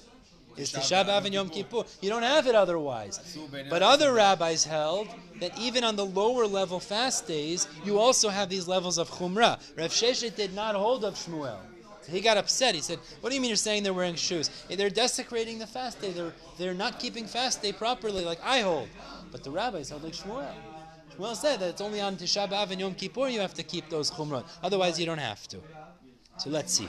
is 0.56 0.72
Tisha 0.72 1.04
B'av 1.04 1.24
and 1.24 1.34
Yom 1.34 1.48
Kippur. 1.48 1.84
You 2.00 2.10
don't 2.10 2.22
have 2.22 2.46
it 2.46 2.54
otherwise. 2.54 3.38
But 3.68 3.82
other 3.82 4.12
rabbis 4.12 4.64
held 4.64 5.08
that 5.40 5.58
even 5.58 5.82
on 5.84 5.96
the 5.96 6.06
lower 6.06 6.46
level 6.46 6.78
fast 6.80 7.26
days, 7.26 7.66
you 7.84 7.98
also 7.98 8.28
have 8.28 8.48
these 8.48 8.68
levels 8.68 8.98
of 8.98 9.10
chumrah. 9.10 9.58
Rav 9.76 9.90
Sheshet 9.90 10.36
did 10.36 10.54
not 10.54 10.74
hold 10.74 11.04
of 11.04 11.14
Shmuel. 11.14 11.58
He 12.08 12.20
got 12.20 12.36
upset. 12.36 12.74
He 12.74 12.80
said, 12.80 12.98
"What 13.20 13.30
do 13.30 13.34
you 13.34 13.40
mean 13.40 13.48
you're 13.48 13.56
saying 13.56 13.82
they're 13.82 13.94
wearing 13.94 14.14
shoes? 14.14 14.50
They're 14.68 14.90
desecrating 14.90 15.58
the 15.58 15.66
fast 15.66 16.00
day. 16.00 16.12
They're 16.12 16.34
they're 16.58 16.74
not 16.74 17.00
keeping 17.00 17.26
fast 17.26 17.62
day 17.62 17.72
properly, 17.72 18.24
like 18.24 18.40
I 18.42 18.60
hold." 18.60 18.88
But 19.32 19.42
the 19.42 19.50
rabbis 19.50 19.88
held 19.88 20.04
like 20.04 20.12
Shmuel. 20.12 20.54
Shmuel 21.16 21.36
said 21.36 21.60
that 21.60 21.68
it's 21.68 21.80
only 21.80 22.00
on 22.00 22.16
Tisha 22.16 22.48
B'av 22.48 22.70
and 22.70 22.80
Yom 22.80 22.94
Kippur 22.94 23.28
you 23.28 23.40
have 23.40 23.54
to 23.54 23.62
keep 23.62 23.88
those 23.88 24.10
chumrah. 24.10 24.44
Otherwise, 24.62 24.98
you 24.98 25.06
don't 25.06 25.18
have 25.18 25.46
to. 25.48 25.58
So 26.38 26.50
let's 26.50 26.72
see. 26.72 26.88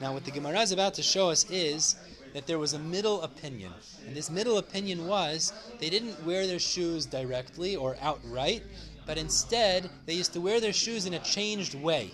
Now, 0.00 0.12
what 0.12 0.24
the 0.24 0.30
Gemara 0.30 0.60
is 0.60 0.72
about 0.72 0.94
to 0.94 1.02
show 1.02 1.30
us 1.30 1.48
is 1.50 1.96
that 2.34 2.46
there 2.46 2.58
was 2.58 2.74
a 2.74 2.78
middle 2.78 3.22
opinion. 3.22 3.72
And 4.06 4.14
this 4.14 4.28
middle 4.28 4.58
opinion 4.58 5.06
was 5.06 5.52
they 5.78 5.88
didn't 5.88 6.22
wear 6.26 6.46
their 6.46 6.58
shoes 6.58 7.06
directly 7.06 7.76
or 7.76 7.96
outright, 8.02 8.62
but 9.06 9.16
instead 9.18 9.88
they 10.04 10.14
used 10.14 10.32
to 10.34 10.40
wear 10.40 10.60
their 10.60 10.72
shoes 10.72 11.06
in 11.06 11.14
a 11.14 11.20
changed 11.20 11.74
way 11.74 12.10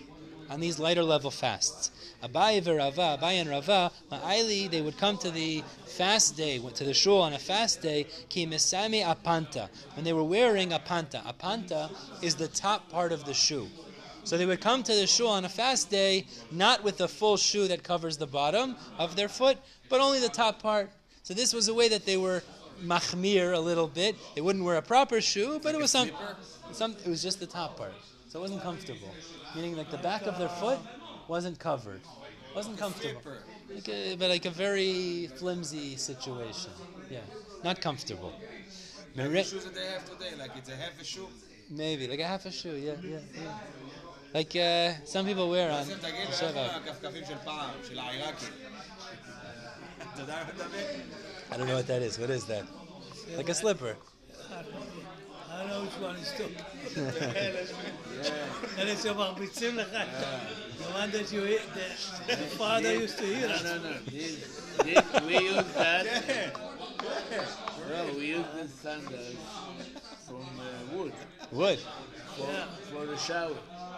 on 0.50 0.60
these 0.60 0.78
lighter 0.78 1.02
level 1.02 1.30
fasts. 1.30 1.90
Abai 2.22 2.60
v'Rava, 2.60 3.18
Abai 3.18 3.40
and 3.40 3.48
Rava, 3.48 3.90
Ma'aili, 4.12 4.70
they 4.70 4.82
would 4.82 4.98
come 4.98 5.16
to 5.18 5.30
the 5.30 5.62
fast 5.86 6.36
day, 6.36 6.58
went 6.58 6.76
to 6.76 6.84
the 6.84 6.92
shul 6.92 7.22
on 7.22 7.32
a 7.32 7.38
fast 7.38 7.80
day, 7.80 8.06
ki 8.28 8.46
misami 8.46 9.02
apanta, 9.02 9.68
when 9.94 10.04
they 10.04 10.12
were 10.12 10.24
wearing 10.24 10.70
apanta. 10.70 11.22
Apanta 11.24 11.90
is 12.22 12.34
the 12.34 12.48
top 12.48 12.90
part 12.90 13.12
of 13.12 13.24
the 13.24 13.32
shoe. 13.32 13.68
So 14.24 14.36
they 14.36 14.44
would 14.44 14.60
come 14.60 14.82
to 14.82 14.94
the 14.94 15.06
shul 15.06 15.28
on 15.28 15.46
a 15.46 15.48
fast 15.48 15.88
day, 15.90 16.26
not 16.50 16.84
with 16.84 16.98
the 16.98 17.08
full 17.08 17.38
shoe 17.38 17.68
that 17.68 17.82
covers 17.82 18.18
the 18.18 18.26
bottom 18.26 18.76
of 18.98 19.16
their 19.16 19.28
foot, 19.28 19.56
but 19.88 20.00
only 20.00 20.20
the 20.20 20.28
top 20.28 20.60
part. 20.60 20.90
So 21.22 21.32
this 21.32 21.54
was 21.54 21.68
a 21.68 21.74
way 21.74 21.88
that 21.88 22.04
they 22.04 22.16
were 22.18 22.42
machmir 22.82 23.54
a 23.54 23.60
little 23.60 23.88
bit. 23.88 24.16
They 24.34 24.40
wouldn't 24.40 24.64
wear 24.64 24.76
a 24.76 24.82
proper 24.82 25.20
shoe, 25.20 25.60
but 25.62 25.74
it 25.74 25.80
was 25.80 25.90
some, 25.90 26.10
some. 26.72 26.96
It 27.04 27.08
was 27.08 27.22
just 27.22 27.40
the 27.40 27.46
top 27.46 27.76
part, 27.76 27.94
so 28.30 28.38
it 28.38 28.42
wasn't 28.42 28.62
comfortable. 28.62 29.12
Meaning 29.56 29.76
like 29.76 29.90
the 29.90 29.98
back 29.98 30.22
of 30.26 30.38
their 30.38 30.48
foot 30.48 30.78
wasn't 31.26 31.58
covered. 31.58 32.00
Wasn't 32.54 32.78
comfortable. 32.78 33.20
Like 33.74 33.88
a, 33.88 34.14
but 34.14 34.28
like 34.30 34.46
a 34.46 34.50
very 34.50 35.28
flimsy 35.34 35.96
situation. 35.96 36.70
Yeah. 37.10 37.18
Not 37.64 37.80
comfortable. 37.80 38.32
Like 39.16 39.32
the 39.32 39.32
that 39.32 39.74
they 39.74 39.86
have 39.86 40.04
today, 40.08 40.36
like 40.38 40.52
it's 40.56 40.68
a 40.68 40.76
half 40.76 41.00
a 41.00 41.04
shoe. 41.04 41.26
Maybe, 41.70 42.06
like 42.06 42.20
a 42.20 42.26
half 42.26 42.46
a 42.46 42.52
shoe, 42.52 42.76
yeah, 42.76 42.94
yeah, 43.02 43.18
yeah. 43.34 43.58
Like 44.32 44.54
uh, 44.54 45.04
some 45.04 45.26
people 45.26 45.50
wear 45.50 45.72
on. 45.72 45.84
I 51.50 51.56
don't 51.56 51.66
know 51.66 51.74
what 51.74 51.88
that 51.88 52.02
is. 52.02 52.16
What 52.16 52.30
is 52.30 52.44
that? 52.46 52.64
Like 53.36 53.48
a 53.48 53.54
slipper. 53.54 53.96
I 55.59 55.59
don't 55.59 55.69
know 55.69 55.81
which 55.81 55.99
one 56.01 56.15
is 56.17 56.31
two. 56.37 56.49
אלה 58.77 58.95
שמרביצים 59.03 59.77
לך. 59.77 59.87
The 60.79 60.93
one 60.93 61.11
that 61.11 61.31
you 61.31 61.45
eat, 61.45 61.61
that 62.27 62.37
the 62.39 62.49
father 62.57 62.93
used 62.93 63.17
to 63.17 63.25
eat. 63.25 63.41
No, 63.41 63.57
no, 63.63 63.75
no. 63.89 63.93
This, 64.11 64.35
this, 64.83 65.03
we 65.27 65.35
use 65.39 65.65
that. 65.73 66.05
No, 67.89 67.99
we 68.17 68.25
use 68.37 68.45
this 68.55 68.71
sandals 68.83 69.35
from 70.27 70.45
uh, 70.59 70.95
wood 70.97 71.13
Wood. 71.51 71.79
for, 72.37 72.47
for 72.91 73.05
the 73.05 73.17
shower. 73.17 73.55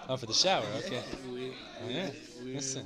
Oh, 0.10 0.17
for 0.17 0.25
the 0.27 0.34
shower. 0.34 0.65
Okay. 0.79 1.03
We, 1.34 1.53
Yeah. 1.89 2.10
we, 2.43 2.53
Listen. 2.55 2.84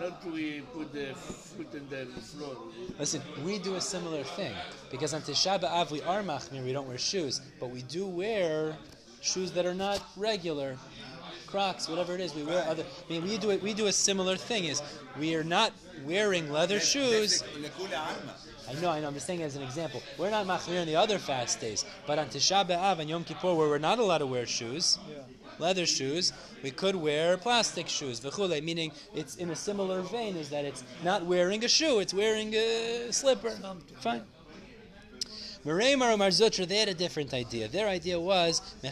not 0.00 0.24
we 0.24 0.62
put 0.72 0.92
the 0.94 1.14
foot 1.14 1.74
in 1.74 1.86
the 1.90 2.06
floor. 2.20 2.56
Listen, 2.98 3.20
we 3.44 3.58
do 3.58 3.74
a 3.74 3.80
similar 3.80 4.24
thing 4.24 4.52
because 4.90 5.12
on 5.12 5.20
Tisha 5.20 5.60
B'av 5.60 5.90
we 5.90 6.00
are 6.02 6.22
machmir, 6.22 6.64
we 6.64 6.72
don't 6.72 6.88
wear 6.88 6.96
shoes, 6.96 7.40
but 7.60 7.70
we 7.70 7.82
do 7.82 8.06
wear 8.06 8.76
shoes 9.20 9.52
that 9.52 9.66
are 9.66 9.74
not 9.74 10.02
regular. 10.16 10.76
Crocs, 11.46 11.88
whatever 11.88 12.14
it 12.14 12.20
is, 12.20 12.34
we 12.34 12.44
wear 12.44 12.64
other. 12.68 12.84
I 12.84 13.12
mean, 13.12 13.24
we 13.24 13.36
do 13.36 13.50
it. 13.50 13.60
We 13.60 13.74
do 13.74 13.88
a 13.88 13.92
similar 13.92 14.36
thing. 14.36 14.64
Is 14.64 14.80
we 15.18 15.34
are 15.34 15.42
not 15.42 15.72
wearing 16.04 16.50
leather 16.50 16.78
shoes. 16.78 17.42
I 18.68 18.74
know, 18.80 18.90
I 18.90 19.00
know. 19.00 19.08
I'm 19.08 19.14
just 19.14 19.26
saying 19.26 19.42
as 19.42 19.56
an 19.56 19.62
example. 19.62 20.00
We're 20.16 20.30
not 20.30 20.46
machmir 20.46 20.80
on 20.80 20.86
the 20.86 20.94
other 20.94 21.18
fast 21.18 21.60
days, 21.60 21.84
but 22.06 22.20
on 22.20 22.28
Tisha 22.28 22.68
B'av 22.68 23.00
and 23.00 23.10
Yom 23.10 23.24
Kippur, 23.24 23.52
where 23.54 23.68
we're 23.68 23.78
not 23.78 23.98
allowed 23.98 24.18
to 24.18 24.26
wear 24.26 24.46
shoes, 24.46 24.98
yeah 25.10 25.22
leather 25.60 25.86
shoes, 25.86 26.32
we 26.62 26.70
could 26.70 26.96
wear 26.96 27.36
plastic 27.36 27.88
shoes, 27.88 28.20
v'chule, 28.20 28.62
meaning 28.62 28.92
it's 29.14 29.36
in 29.36 29.50
a 29.50 29.56
similar 29.56 30.00
vein, 30.02 30.36
is 30.36 30.48
that 30.50 30.64
it's 30.64 30.84
not 31.04 31.24
wearing 31.24 31.64
a 31.64 31.68
shoe, 31.68 32.00
it's 32.00 32.14
wearing 32.14 32.54
a 32.54 33.12
slipper. 33.12 33.50
Fine. 34.00 34.22
Mereimar 35.66 36.14
uMar 36.14 36.28
Zutra, 36.28 36.66
they 36.66 36.78
had 36.78 36.88
a 36.88 36.94
different 36.94 37.34
idea. 37.34 37.68
Their 37.68 37.86
idea 37.86 38.18
was. 38.18 38.62
They 38.80 38.88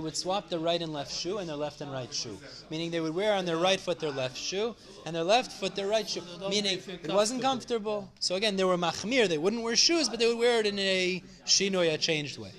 would 0.00 0.16
swap 0.16 0.48
their 0.48 0.58
right 0.58 0.82
and 0.82 0.92
left 0.92 1.14
shoe 1.14 1.38
and 1.38 1.48
their 1.48 1.54
left 1.54 1.80
and 1.80 1.92
right 1.92 2.12
shoe. 2.12 2.36
Meaning 2.70 2.90
they 2.90 2.98
would 3.00 3.14
wear 3.14 3.34
on 3.34 3.44
their 3.44 3.56
right 3.56 3.78
foot 3.78 4.00
their 4.00 4.10
left 4.10 4.36
shoe 4.36 4.74
and 5.06 5.14
their 5.14 5.22
left 5.22 5.52
foot 5.52 5.76
their 5.76 5.86
right 5.86 6.08
shoe. 6.08 6.22
Meaning 6.50 6.80
it 6.88 7.12
wasn't 7.12 7.40
comfortable. 7.40 8.10
So 8.18 8.34
again, 8.34 8.56
they 8.56 8.64
were 8.64 8.76
machmir. 8.76 9.28
They 9.28 9.38
wouldn't 9.38 9.62
wear 9.62 9.76
shoes, 9.76 10.08
but 10.08 10.18
they 10.18 10.26
would 10.26 10.38
wear 10.38 10.58
it 10.58 10.66
in 10.66 10.76
a 10.80 11.22
shinoy, 11.46 11.94
a 11.94 11.98
changed 11.98 12.36
way 12.36 12.50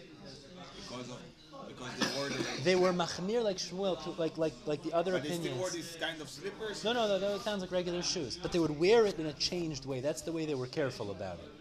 they 2.63 2.75
were 2.75 2.91
machmir 2.91 3.43
like 3.43 3.57
Shmuel, 3.57 4.01
to, 4.03 4.11
like 4.21 4.37
like 4.37 4.53
like 4.65 4.83
the 4.83 4.93
other 4.93 5.11
but 5.13 5.21
opinions. 5.21 5.43
They 5.43 5.49
still 5.49 5.59
wore 5.59 5.69
these 5.69 5.97
kind 5.99 6.21
of 6.21 6.29
slippers. 6.29 6.83
No, 6.83 6.93
no, 6.93 7.07
no, 7.07 7.19
that 7.19 7.41
sounds 7.41 7.61
like 7.61 7.71
regular 7.71 8.01
shoes. 8.01 8.37
But 8.41 8.51
they 8.51 8.59
would 8.59 8.77
wear 8.79 9.05
it 9.05 9.19
in 9.19 9.27
a 9.27 9.33
changed 9.33 9.85
way. 9.85 9.99
That's 9.99 10.21
the 10.21 10.31
way 10.31 10.45
they 10.45 10.55
were 10.55 10.67
careful 10.67 11.11
about 11.11 11.39
it. 11.39 11.51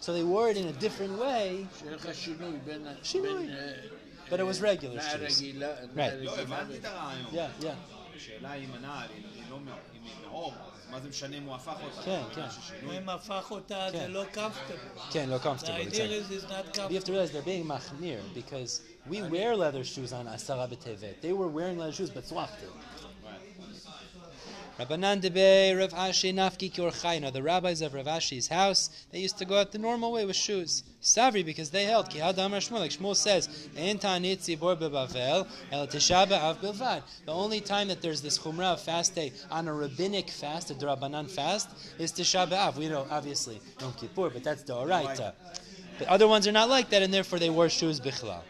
So 0.00 0.12
they 0.12 0.22
wore 0.22 0.50
it 0.50 0.56
in 0.56 0.66
a 0.66 0.72
different 0.72 1.18
way. 1.18 1.66
But 4.30 4.40
it 4.40 4.46
was 4.46 4.60
regular 4.60 5.00
shoes. 5.00 5.42
Right. 5.94 6.12
Yeah, 7.32 7.48
yeah. 7.60 7.74
השאלה 10.83 10.87
אם 10.87 10.91
הנעל, 10.91 10.91
אם 10.91 10.91
היא 10.91 10.91
לא 10.91 10.91
מאור, 10.91 10.91
אם 10.91 10.91
היא 10.91 10.91
מאור, 10.91 10.91
אז 10.91 10.91
מה 10.91 10.99
זה 10.99 11.09
משנה 11.09 11.37
אם 11.37 11.43
הוא 11.43 11.55
הפך 11.55 11.77
אותה? 11.83 12.01
כן, 12.05 12.21
זה 12.29 12.41
כן. 12.41 12.47
ששינוי. 12.51 12.97
אם 12.97 13.09
הפך 13.09 13.51
אותה 13.51 13.87
זה 13.91 13.97
כן. 13.97 14.11
לא 14.11 14.23
comfortable. 14.33 15.13
Can 15.13 15.29
no 15.29 15.39
The 15.39 15.43
comfortable. 15.43 15.71
idea 15.71 16.05
Exactly. 16.05 16.15
is 16.15 16.31
it's 16.31 16.49
not 16.49 16.65
But 16.65 16.91
you 16.91 16.97
have 16.97 17.03
to 17.03 17.11
comfortable. 17.11 17.13
realize 17.13 17.31
they're 17.31 17.51
being 17.53 17.65
machmir 17.65 18.19
because 18.33 18.81
we 19.11 19.21
wear 19.33 19.55
leather 19.55 19.83
shoes 19.83 20.11
on 20.13 20.25
Asara 20.35 20.67
B'Tevet. 20.71 21.15
They 21.21 21.33
were 21.33 21.47
wearing 21.57 21.77
leather 21.81 21.93
shoes 21.99 22.09
but 22.17 22.25
swapped 22.31 22.61
it. 22.63 22.71
Rabbanan 24.78 25.22
Debe, 25.22 25.78
Rav 25.78 25.92
Ashi, 25.92 26.34
Nafki 26.34 26.72
Kiorchai. 26.72 27.20
Now, 27.20 27.30
the 27.30 27.42
rabbis 27.42 27.80
of 27.80 27.94
Rav 27.94 28.06
Ashi's 28.06 28.48
house, 28.48 29.06
they 29.12 29.20
used 29.20 29.38
to 29.38 29.44
go 29.44 29.58
out 29.58 29.70
the 29.70 29.78
normal 29.78 30.10
way 30.10 30.24
with 30.24 30.34
shoes. 30.34 30.82
Savri, 31.00 31.44
because 31.44 31.70
they 31.70 31.84
held, 31.84 32.10
Ki 32.10 32.18
Hadam 32.18 32.50
Shmuel, 32.50 32.80
like 32.80 32.90
Shmuel 32.90 33.14
says, 33.14 33.68
Ein 33.78 33.98
Ta'anit 33.98 34.38
Zibor 34.38 34.80
El 35.70 35.86
Bilvad. 35.86 37.02
The 37.24 37.32
only 37.32 37.60
time 37.60 37.86
that 37.86 38.02
there's 38.02 38.20
this 38.20 38.36
Chumrah 38.36 38.76
fast 38.76 39.14
day 39.14 39.32
on 39.48 39.68
a 39.68 39.72
rabbinic 39.72 40.28
fast, 40.28 40.72
a 40.72 40.74
Drabanan 40.74 41.30
fast, 41.30 41.68
is 42.00 42.10
Tisha 42.12 42.48
B'Av. 42.48 42.74
We 42.76 42.88
know, 42.88 43.06
obviously, 43.10 43.60
Yom 43.80 43.92
Kippur, 43.92 44.30
but 44.30 44.42
that's 44.42 44.64
the 44.64 44.72
Oraita. 44.72 45.34
Other 46.08 46.26
ones 46.26 46.48
are 46.48 46.52
not 46.52 46.68
like 46.68 46.90
that, 46.90 47.02
and 47.02 47.14
therefore 47.14 47.38
they 47.38 47.50
wore 47.50 47.68
shoes 47.68 48.00
Bichlal. 48.00 48.40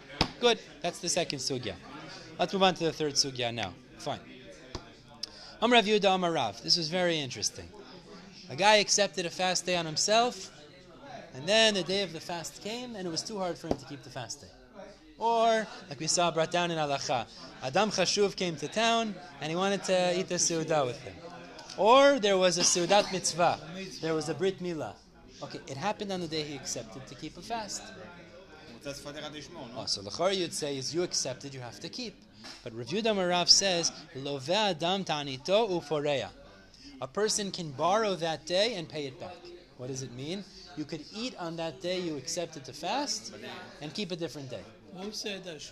Good, 0.41 0.59
that's 0.81 1.01
the 1.01 1.09
second 1.11 1.41
sugya. 1.41 1.75
Let's 2.39 2.55
move 2.55 2.63
on 2.63 2.75
to 2.77 2.85
the 2.85 2.93
third 2.93 3.15
sugya 3.15 3.53
now. 3.53 3.75
Fine. 3.99 4.21
Amr 5.63 5.77
Rav 5.77 5.85
Yehuda 5.85 6.15
Amar 6.15 6.33
Rav. 6.33 6.63
This 6.63 6.77
was 6.77 6.89
very 6.89 7.19
interesting. 7.19 7.69
A 8.51 8.57
guy 8.57 8.77
accepted 8.77 9.25
a 9.25 9.31
fast 9.31 9.65
day 9.65 9.77
on 9.77 9.87
himself, 9.87 10.51
and 11.35 11.47
then 11.47 11.75
the 11.75 11.83
day 11.83 12.03
of 12.03 12.13
the 12.13 12.21
fast 12.21 12.63
came, 12.63 12.97
and 12.97 13.07
it 13.07 13.11
was 13.11 13.23
too 13.23 13.39
hard 13.39 13.57
for 13.57 13.69
him 13.69 13.77
to 13.77 13.85
keep 13.87 14.03
the 14.03 14.11
fast 14.11 14.43
day. 14.43 14.49
Or, 15.19 15.67
like 15.89 16.01
we 16.01 16.07
saw 16.07 16.31
brought 16.31 16.51
down 16.51 16.71
in 16.71 16.77
Halacha, 16.77 17.27
Adam 17.63 17.91
Chashuv 17.91 18.37
came 18.37 18.57
to 18.57 18.69
town, 18.69 19.15
and 19.41 19.49
he 19.49 19.57
wanted 19.57 19.85
to 19.85 20.19
eat 20.19 20.29
the 20.29 20.35
Seudah 20.35 20.85
with 20.85 21.01
him. 21.03 21.15
Or 21.79 22.19
there 22.19 22.37
was 22.37 22.59
a 22.59 22.63
Seudat 22.63 23.13
Mitzvah. 23.13 23.59
There 24.03 24.15
was 24.15 24.29
a 24.29 24.35
Brit 24.35 24.61
Milah. 24.61 24.95
Okay, 25.43 25.61
it 25.67 25.77
happened 25.77 26.13
on 26.13 26.21
the 26.21 26.29
day 26.29 26.43
he 26.43 26.57
accepted 26.57 27.07
to 27.07 27.15
keep 27.15 27.37
a 27.37 27.43
fast 27.43 27.83
that's 28.85 29.01
for 29.01 29.13
the 29.13 29.21
Radishmo, 29.21 29.75
no? 29.75 29.81
Oh, 29.81 29.87
so 29.87 30.29
you'd 30.29 30.53
say 30.53 30.77
is 30.77 30.95
you 30.95 31.03
accepted, 31.03 31.55
you 31.55 31.61
have 31.61 31.81
to 31.81 31.89
keep. 31.89 32.15
But 32.63 32.75
Review 32.75 33.03
Damarav 33.03 33.49
says, 33.49 33.91
Love 34.15 34.49
Adam 34.51 35.05
Tanito 35.05 35.71
Uforeya. 35.71 36.29
A 37.01 37.09
person 37.09 37.51
can 37.51 37.71
borrow 37.73 38.15
that 38.17 38.47
day 38.47 38.75
and 38.75 38.89
pay 38.89 39.07
it 39.07 39.19
back. 39.19 39.37
What 39.79 39.89
does 39.89 40.03
it 40.03 40.13
mean? 40.13 40.45
You 40.77 40.85
could 40.85 41.05
eat 41.15 41.35
on 41.39 41.57
that 41.57 41.81
day 41.81 42.01
you 42.01 42.17
accepted 42.17 42.65
to 42.67 42.73
fast 42.73 43.35
and 43.81 43.93
keep 43.93 44.13
a 44.13 44.17
different 44.17 44.51
day. 44.51 44.63
Who 44.97 45.11
said 45.11 45.45
that? 45.45 45.63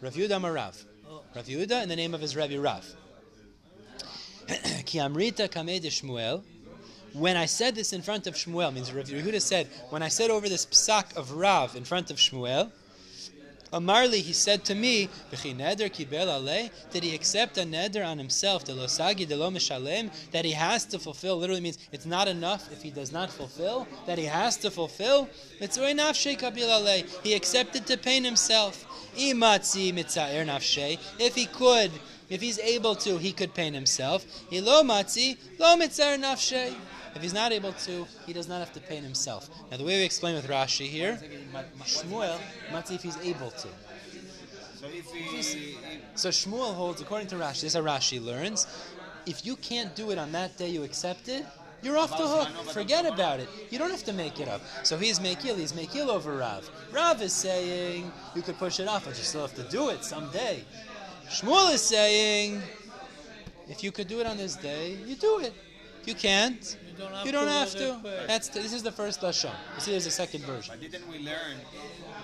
Rav 0.00 0.14
Yudam 0.14 0.42
Marav. 0.42 0.84
Oh. 1.08 1.22
Rav 1.34 1.44
Yudah 1.44 1.82
in 1.82 1.88
the 1.88 1.96
name 1.96 2.14
of 2.14 2.20
his 2.20 2.36
Rebbe 2.36 2.58
Rav. 2.58 2.86
Ki 4.86 4.98
amrita 5.00 5.48
de 5.48 5.90
Shmuel. 5.90 6.42
When 7.12 7.36
I 7.36 7.46
said 7.46 7.74
this 7.74 7.92
in 7.92 8.02
front 8.02 8.26
of 8.26 8.34
Shmuel, 8.34 8.72
means 8.72 8.92
Rav 8.92 9.06
Yehuda 9.06 9.40
said, 9.40 9.68
when 9.90 10.02
I 10.02 10.08
said 10.08 10.30
over 10.30 10.48
this 10.48 10.66
psak 10.66 11.16
of 11.16 11.32
Rav 11.32 11.74
in 11.74 11.84
front 11.84 12.10
of 12.10 12.18
Shmuel, 12.18 12.70
Amarli, 13.72 14.20
he 14.20 14.32
said 14.32 14.64
to 14.64 14.74
me. 14.74 15.08
Did 15.30 17.04
he 17.04 17.14
accept 17.14 17.56
a 17.56 17.62
neder 17.62 18.04
on 18.04 18.18
himself, 18.18 18.64
that 18.64 20.44
he 20.44 20.52
has 20.52 20.84
to 20.86 20.98
fulfill? 20.98 21.36
Literally 21.36 21.60
means 21.60 21.78
it's 21.92 22.06
not 22.06 22.26
enough 22.26 22.72
if 22.72 22.82
he 22.82 22.90
does 22.90 23.12
not 23.12 23.30
fulfill. 23.30 23.86
That 24.06 24.18
he 24.18 24.24
has 24.24 24.56
to 24.58 24.72
fulfill. 24.72 25.28
He 25.60 27.34
accepted 27.34 27.86
to 27.86 27.96
pain 27.96 28.24
himself. 28.24 28.84
If 29.16 31.34
he 31.36 31.46
could, 31.46 31.90
if 32.28 32.40
he's 32.40 32.58
able 32.58 32.96
to, 32.96 33.18
he 33.18 33.32
could 33.32 33.54
pain 33.54 33.74
himself. 33.74 34.24
Ilo 34.52 34.82
matzi 34.82 35.36
lo 35.58 35.76
nafshei. 35.76 36.74
If 37.14 37.22
he's 37.22 37.34
not 37.34 37.52
able 37.52 37.72
to, 37.72 38.06
he 38.26 38.32
does 38.32 38.48
not 38.48 38.60
have 38.60 38.72
to 38.74 38.80
pain 38.80 39.02
himself. 39.02 39.50
Now, 39.70 39.76
the 39.76 39.84
way 39.84 39.98
we 39.98 40.04
explain 40.04 40.34
with 40.34 40.46
Rashi 40.48 40.86
here, 40.86 41.18
Shmuel, 41.84 42.38
matzi 42.70 42.94
if 42.94 43.02
he's 43.02 43.18
able 43.18 43.50
to. 43.50 43.68
So 44.76 44.86
if 44.86 45.12
he... 45.12 45.76
So 46.14 46.28
Shmuel 46.28 46.74
holds, 46.74 47.00
according 47.00 47.28
to 47.28 47.36
Rashi, 47.36 47.62
this 47.62 47.64
is 47.64 47.74
how 47.74 47.82
Rashi 47.82 48.24
learns, 48.24 48.66
if 49.26 49.44
you 49.44 49.56
can't 49.56 49.94
do 49.94 50.10
it 50.10 50.18
on 50.18 50.32
that 50.32 50.56
day 50.56 50.68
you 50.68 50.84
accepted, 50.84 51.44
you're 51.82 51.96
off 51.96 52.10
the 52.10 52.26
hook. 52.26 52.48
Forget 52.72 53.06
about 53.06 53.40
it. 53.40 53.48
You 53.70 53.78
don't 53.78 53.90
have 53.90 54.04
to 54.04 54.12
make 54.12 54.38
it 54.38 54.48
up. 54.48 54.60
So 54.82 54.98
he's 54.98 55.18
Mekil, 55.18 55.56
he's 55.56 55.72
Mekil 55.72 56.08
over 56.08 56.36
Rav. 56.36 56.68
Rav 56.92 57.22
is 57.22 57.32
saying 57.32 58.12
you 58.34 58.42
could 58.42 58.58
push 58.58 58.80
it 58.80 58.88
off, 58.88 59.06
but 59.06 59.16
you 59.16 59.24
still 59.24 59.42
have 59.42 59.54
to 59.54 59.62
do 59.64 59.88
it 59.88 60.04
someday. 60.04 60.62
Shmuel 61.28 61.72
is 61.72 61.80
saying 61.80 62.60
if 63.68 63.82
you 63.82 63.92
could 63.92 64.08
do 64.08 64.20
it 64.20 64.26
on 64.26 64.36
this 64.36 64.56
day, 64.56 64.98
you 65.06 65.14
do 65.14 65.40
it. 65.40 65.54
If 66.02 66.08
you 66.08 66.14
can't, 66.14 66.76
don't 67.00 67.26
you 67.26 67.32
don't 67.32 67.46
to. 67.46 67.52
Have 67.52 67.72
to. 67.72 68.24
That's 68.26 68.48
this 68.48 68.72
is 68.72 68.82
the 68.82 68.92
first 68.92 69.20
lashon. 69.22 69.54
This 69.74 69.88
is 69.88 70.04
the 70.04 70.10
second 70.10 70.44
version. 70.44 70.74
But 70.74 70.80
didn't 70.80 71.08
we 71.10 71.18
learn 71.18 71.56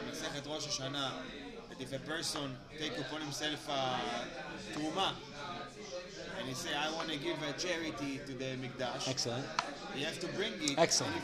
Masechet 0.08 0.48
Rosh 0.48 0.66
Hashanah 0.66 1.10
that 1.68 1.80
if 1.80 1.92
a 1.92 1.98
person 2.00 2.56
take 2.78 2.96
upon 2.98 3.20
himself 3.22 3.68
a 3.68 4.00
truma 4.72 5.12
and 6.38 6.48
he 6.48 6.54
say, 6.54 6.74
"I 6.74 6.92
want 6.92 7.08
to 7.10 7.18
give 7.18 7.36
a 7.42 7.52
charity 7.58 8.20
to 8.26 8.32
the 8.32 8.56
mikdash," 8.56 9.08
excellent. 9.08 9.44
You 9.96 10.04
have 10.04 10.20
to 10.20 10.28
bring 10.28 10.52
it. 10.60 10.78
Excellent. 10.78 11.14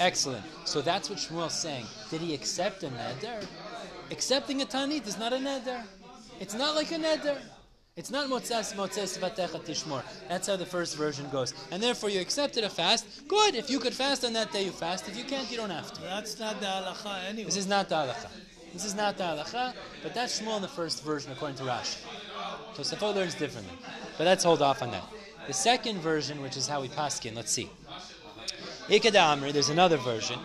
Excellent. 0.00 0.44
So 0.64 0.80
that's 0.80 1.10
what 1.10 1.18
Shmuel's 1.18 1.52
saying. 1.52 1.86
Did 2.10 2.22
he 2.22 2.34
accept 2.34 2.82
a 2.82 2.88
neder? 2.88 3.44
Accepting 4.10 4.62
a 4.62 4.64
tani 4.64 4.98
is 4.98 5.18
not 5.18 5.32
a 5.34 5.36
neder. 5.36 5.82
It's 6.40 6.54
not 6.54 6.74
like 6.74 6.90
a 6.92 6.98
neder. 6.98 7.38
It's 7.98 8.12
not 8.12 8.30
motzes 8.30 8.74
motzes 8.76 9.18
vatecha 9.18 9.60
tishmor. 9.66 10.04
That's 10.28 10.46
how 10.46 10.54
the 10.54 10.64
first 10.64 10.96
version 10.96 11.28
goes. 11.30 11.52
And 11.72 11.82
therefore 11.82 12.10
you 12.10 12.20
accepted 12.20 12.62
a 12.62 12.70
fast. 12.70 13.26
Good. 13.26 13.56
If 13.56 13.68
you 13.68 13.80
could 13.80 13.92
fast 13.92 14.24
on 14.24 14.32
that 14.34 14.52
day, 14.52 14.66
you 14.66 14.70
fast. 14.70 15.08
If 15.08 15.16
you 15.16 15.24
can't, 15.24 15.50
you 15.50 15.56
don't 15.56 15.70
have 15.70 15.92
to. 15.94 16.00
That's 16.02 16.38
not 16.38 16.60
the 16.60 16.66
halacha 16.66 17.24
anyway. 17.28 17.46
This 17.46 17.56
is 17.56 17.66
not 17.66 17.88
the 17.88 17.96
halacha. 17.96 18.30
This 18.72 18.84
is 18.84 18.94
not 18.94 19.18
the 19.18 19.24
halacha, 19.24 19.74
but 20.04 20.14
that's 20.14 20.40
Shmuel 20.40 20.56
in 20.56 20.62
the 20.62 20.68
first 20.68 21.02
version 21.02 21.32
according 21.32 21.56
to 21.56 21.64
Rashi. 21.64 21.98
So 22.74 22.82
Safo 22.82 23.12
learns 23.12 23.34
differently. 23.34 23.76
But 24.16 24.28
let's 24.28 24.44
hold 24.44 24.62
off 24.62 24.80
on 24.80 24.92
that. 24.92 25.04
The 25.48 25.52
second 25.52 25.98
version, 25.98 26.40
which 26.40 26.56
is 26.56 26.68
how 26.68 26.80
we 26.80 26.86
paskin, 26.86 27.34
let's 27.34 27.50
see. 27.50 27.68
Ikeda 28.86 29.34
Amri, 29.34 29.52
there's 29.52 29.70
another 29.70 29.96
version. 29.96 30.38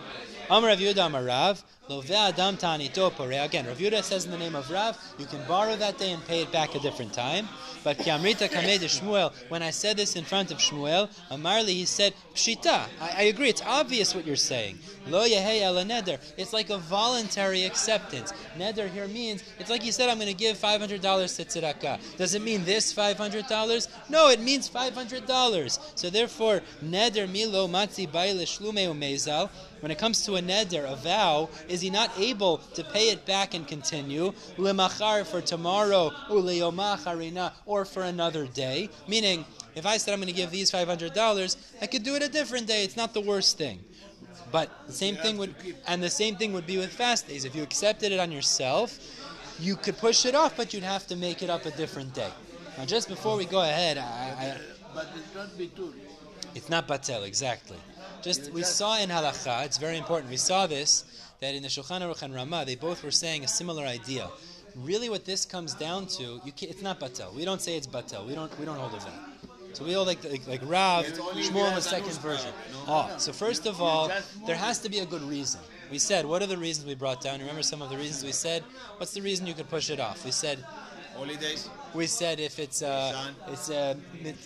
Amr 0.50 0.66
Rav 0.66 0.78
Yehuda 0.80 1.06
Amar 1.06 1.22
Rav, 1.22 1.62
Love 1.83 1.83
Again, 1.86 3.66
Rav 3.66 3.76
Yehuda 3.78 4.02
says 4.02 4.24
in 4.24 4.30
the 4.30 4.38
name 4.38 4.54
of 4.54 4.70
Rav, 4.70 4.96
you 5.18 5.26
can 5.26 5.46
borrow 5.46 5.76
that 5.76 5.98
day 5.98 6.12
and 6.12 6.24
pay 6.24 6.40
it 6.40 6.50
back 6.50 6.74
a 6.74 6.78
different 6.78 7.12
time. 7.12 7.46
But 7.82 7.98
Ki 7.98 8.10
Amrita 8.10 8.48
Kameh 8.48 8.80
de 8.80 8.86
Shmuel, 8.86 9.34
when 9.50 9.62
I 9.62 9.68
said 9.68 9.98
this 9.98 10.16
in 10.16 10.24
front 10.24 10.50
of 10.50 10.56
Shmuel, 10.56 11.10
Amarli, 11.30 11.74
he 11.74 11.84
said, 11.84 12.14
Pshita. 12.34 12.86
I, 12.98 13.10
I 13.18 13.22
agree, 13.24 13.50
it's 13.50 13.60
obvious 13.60 14.14
what 14.14 14.26
you're 14.26 14.36
saying. 14.36 14.78
Lo 15.08 15.28
Yehei 15.28 15.60
Ela 15.60 15.84
Neder. 15.84 16.18
It's 16.38 16.54
like 16.54 16.70
a 16.70 16.78
voluntary 16.78 17.64
acceptance. 17.64 18.32
Neder 18.56 18.88
here 18.88 19.06
means, 19.06 19.44
it's 19.58 19.68
like 19.68 19.82
he 19.82 19.90
said, 19.90 20.08
I'm 20.08 20.16
going 20.16 20.28
to 20.28 20.34
give 20.34 20.56
$500 20.56 20.88
to 20.88 20.96
tzedakah. 20.96 22.16
Does 22.16 22.34
it 22.34 22.40
mean 22.40 22.64
this 22.64 22.94
$500? 22.94 23.88
No, 24.08 24.30
it 24.30 24.40
means 24.40 24.70
$500. 24.70 25.78
So 25.94 26.08
therefore, 26.08 26.62
Neder 26.82 27.30
Milo 27.30 27.68
Matzi 27.68 28.10
Baile 28.10 28.44
Shlume 28.44 28.88
Umezal, 28.88 29.50
when 29.84 29.90
it 29.90 29.98
comes 29.98 30.24
to 30.24 30.36
a 30.36 30.40
neder, 30.40 30.90
a 30.90 30.96
vow, 30.96 31.50
is 31.74 31.80
he 31.80 31.90
not 31.90 32.12
able 32.16 32.58
to 32.74 32.84
pay 32.84 33.10
it 33.10 33.26
back 33.26 33.52
and 33.52 33.66
continue? 33.66 34.32
Lemachar 34.56 35.26
for 35.26 35.40
tomorrow, 35.40 36.10
uleyomah 36.28 36.98
harina, 37.04 37.52
or 37.66 37.84
for 37.84 38.04
another 38.04 38.46
day. 38.46 38.88
Meaning, 39.08 39.44
if 39.74 39.84
I 39.84 39.96
said 39.96 40.14
I'm 40.14 40.20
going 40.20 40.28
to 40.28 40.40
give 40.42 40.52
these 40.52 40.70
$500, 40.70 41.56
I 41.82 41.86
could 41.88 42.04
do 42.04 42.14
it 42.14 42.22
a 42.22 42.28
different 42.28 42.68
day. 42.68 42.84
It's 42.84 42.96
not 42.96 43.12
the 43.12 43.20
worst 43.20 43.58
thing. 43.58 43.80
But 44.52 44.70
the 44.86 44.92
same 44.92 45.16
thing 45.16 45.36
would, 45.38 45.52
and 45.88 46.00
the 46.00 46.10
same 46.10 46.36
thing 46.36 46.52
would 46.52 46.66
be 46.66 46.76
with 46.76 46.92
fast 46.92 47.26
days. 47.26 47.44
If 47.44 47.56
you 47.56 47.64
accepted 47.64 48.12
it 48.12 48.20
on 48.20 48.30
yourself, 48.30 48.96
you 49.58 49.74
could 49.74 49.98
push 49.98 50.24
it 50.26 50.36
off, 50.36 50.56
but 50.56 50.72
you'd 50.72 50.84
have 50.84 51.08
to 51.08 51.16
make 51.16 51.42
it 51.42 51.50
up 51.50 51.66
a 51.66 51.72
different 51.72 52.14
day. 52.14 52.30
Now, 52.78 52.84
just 52.84 53.08
before 53.08 53.36
we 53.36 53.46
go 53.46 53.62
ahead, 53.62 53.98
I, 53.98 54.02
I, 54.02 54.58
But 54.94 55.08
it's 55.16 55.34
not 55.34 55.48
bitul. 55.58 55.92
it's 56.54 56.70
not 56.70 56.86
batel, 56.86 57.26
exactly. 57.26 57.78
Just 58.22 58.52
we 58.52 58.62
saw 58.62 58.96
in 58.98 59.10
halacha. 59.10 59.66
It's 59.66 59.76
very 59.76 59.98
important. 59.98 60.30
We 60.30 60.38
saw 60.38 60.66
this 60.66 61.04
that 61.40 61.54
in 61.54 61.62
the 61.62 61.68
Shulchan 61.68 62.00
Aruch 62.00 62.22
and 62.22 62.34
Ramah, 62.34 62.64
they 62.64 62.76
both 62.76 63.02
were 63.04 63.10
saying 63.10 63.44
a 63.44 63.48
similar 63.48 63.84
idea. 63.84 64.28
Really, 64.76 65.08
what 65.08 65.24
this 65.24 65.44
comes 65.44 65.74
down 65.74 66.06
to, 66.18 66.40
it's 66.46 66.82
not 66.82 66.98
batel. 67.00 67.32
We 67.34 67.44
don't 67.44 67.60
say 67.62 67.76
it's 67.76 67.86
batel. 67.86 68.26
We 68.26 68.34
don't 68.34 68.56
we 68.58 68.64
don't 68.64 68.76
hold 68.78 68.94
of 68.94 69.04
that. 69.04 69.20
So 69.76 69.84
we 69.84 69.92
hold 69.92 70.06
like 70.06 70.22
like, 70.24 70.46
like 70.48 70.60
Rav, 70.64 71.04
Shmuel 71.06 71.68
in 71.68 71.74
the 71.74 71.80
second 71.80 72.16
version. 72.20 72.52
Oh, 72.86 73.12
so 73.18 73.32
first 73.32 73.66
of 73.66 73.80
all, 73.80 74.10
there 74.46 74.56
has 74.56 74.78
to 74.80 74.88
be 74.88 74.98
a 74.98 75.06
good 75.06 75.22
reason. 75.22 75.60
We 75.90 75.98
said, 75.98 76.24
what 76.26 76.42
are 76.42 76.46
the 76.46 76.56
reasons 76.56 76.86
we 76.86 76.94
brought 76.94 77.20
down? 77.20 77.38
Remember 77.40 77.62
some 77.62 77.82
of 77.82 77.90
the 77.90 77.96
reasons 77.96 78.24
we 78.24 78.32
said? 78.32 78.62
What's 78.96 79.12
the 79.12 79.20
reason 79.20 79.46
you 79.46 79.54
could 79.54 79.68
push 79.68 79.90
it 79.90 80.00
off? 80.00 80.24
We 80.24 80.30
said 80.32 80.64
Holidays. 81.16 81.68
we 81.94 82.06
said 82.08 82.40
if 82.40 82.58
it's 82.58 82.82
uh, 82.82 83.30
it's 83.48 83.70
uh, 83.70 83.94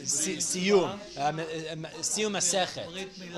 si- 0.05 0.37
siyum, 0.37 0.99
siyum 2.01 2.33
masechet, 2.33 2.87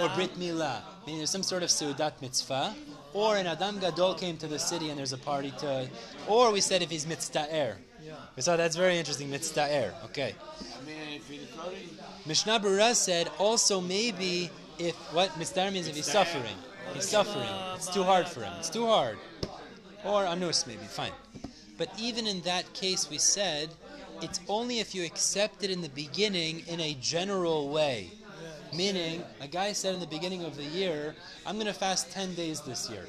or 0.00 0.08
brit 0.16 0.34
milah, 0.38 0.80
meaning 1.06 1.18
there's 1.20 1.30
some 1.30 1.42
sort 1.44 1.62
of 1.62 1.68
seudat 1.68 2.20
mitzvah, 2.20 2.74
or 3.12 3.36
an 3.36 3.46
adam 3.46 3.78
gadol 3.78 4.14
came 4.14 4.36
to 4.38 4.46
the 4.46 4.58
city 4.58 4.90
and 4.90 4.98
there's 4.98 5.12
a 5.12 5.18
party 5.18 5.52
to, 5.58 5.88
or 6.28 6.52
we 6.52 6.60
said 6.60 6.82
if 6.82 6.90
he's 6.90 7.06
mitzta'er. 7.06 7.76
Yeah. 8.02 8.14
We 8.36 8.42
saw 8.42 8.56
that's 8.56 8.76
very 8.76 8.98
interesting, 8.98 9.28
mitzta'er. 9.30 9.92
Okay. 10.06 10.34
I 10.34 10.86
mean, 10.86 10.96
if 11.16 11.30
it's 11.30 11.54
sorry, 11.54 11.88
Mishnah 12.26 12.60
Berurah 12.60 12.94
said 12.94 13.28
also 13.38 13.80
maybe 13.80 14.50
if 14.78 14.94
what 15.12 15.30
mitzta'er 15.30 15.72
means 15.72 15.88
if 15.88 15.96
he's 15.96 16.08
er. 16.08 16.12
suffering, 16.12 16.56
he's 16.94 17.08
suffering. 17.08 17.48
It's 17.74 17.92
too 17.92 18.02
hard 18.02 18.26
for 18.26 18.42
him. 18.42 18.52
It's 18.58 18.70
too 18.70 18.86
hard. 18.86 19.18
Or 20.04 20.24
anus 20.24 20.66
maybe 20.66 20.84
fine. 20.84 21.12
But 21.76 21.88
even 21.98 22.26
in 22.26 22.40
that 22.42 22.72
case, 22.74 23.08
we 23.10 23.18
said 23.18 23.70
it's 24.22 24.40
only 24.48 24.80
if 24.80 24.94
you 24.94 25.04
accept 25.04 25.64
it 25.64 25.70
in 25.70 25.80
the 25.80 25.88
beginning 25.88 26.62
in 26.68 26.80
a 26.80 26.94
general 27.00 27.70
way. 27.70 28.10
Meaning, 28.74 29.22
a 29.40 29.48
guy 29.48 29.72
said 29.72 29.94
in 29.94 30.00
the 30.00 30.06
beginning 30.06 30.44
of 30.44 30.56
the 30.56 30.64
year, 30.64 31.14
I'm 31.46 31.56
going 31.56 31.66
to 31.66 31.72
fast 31.72 32.10
10 32.12 32.34
days 32.34 32.60
this 32.60 32.88
year. 32.90 33.04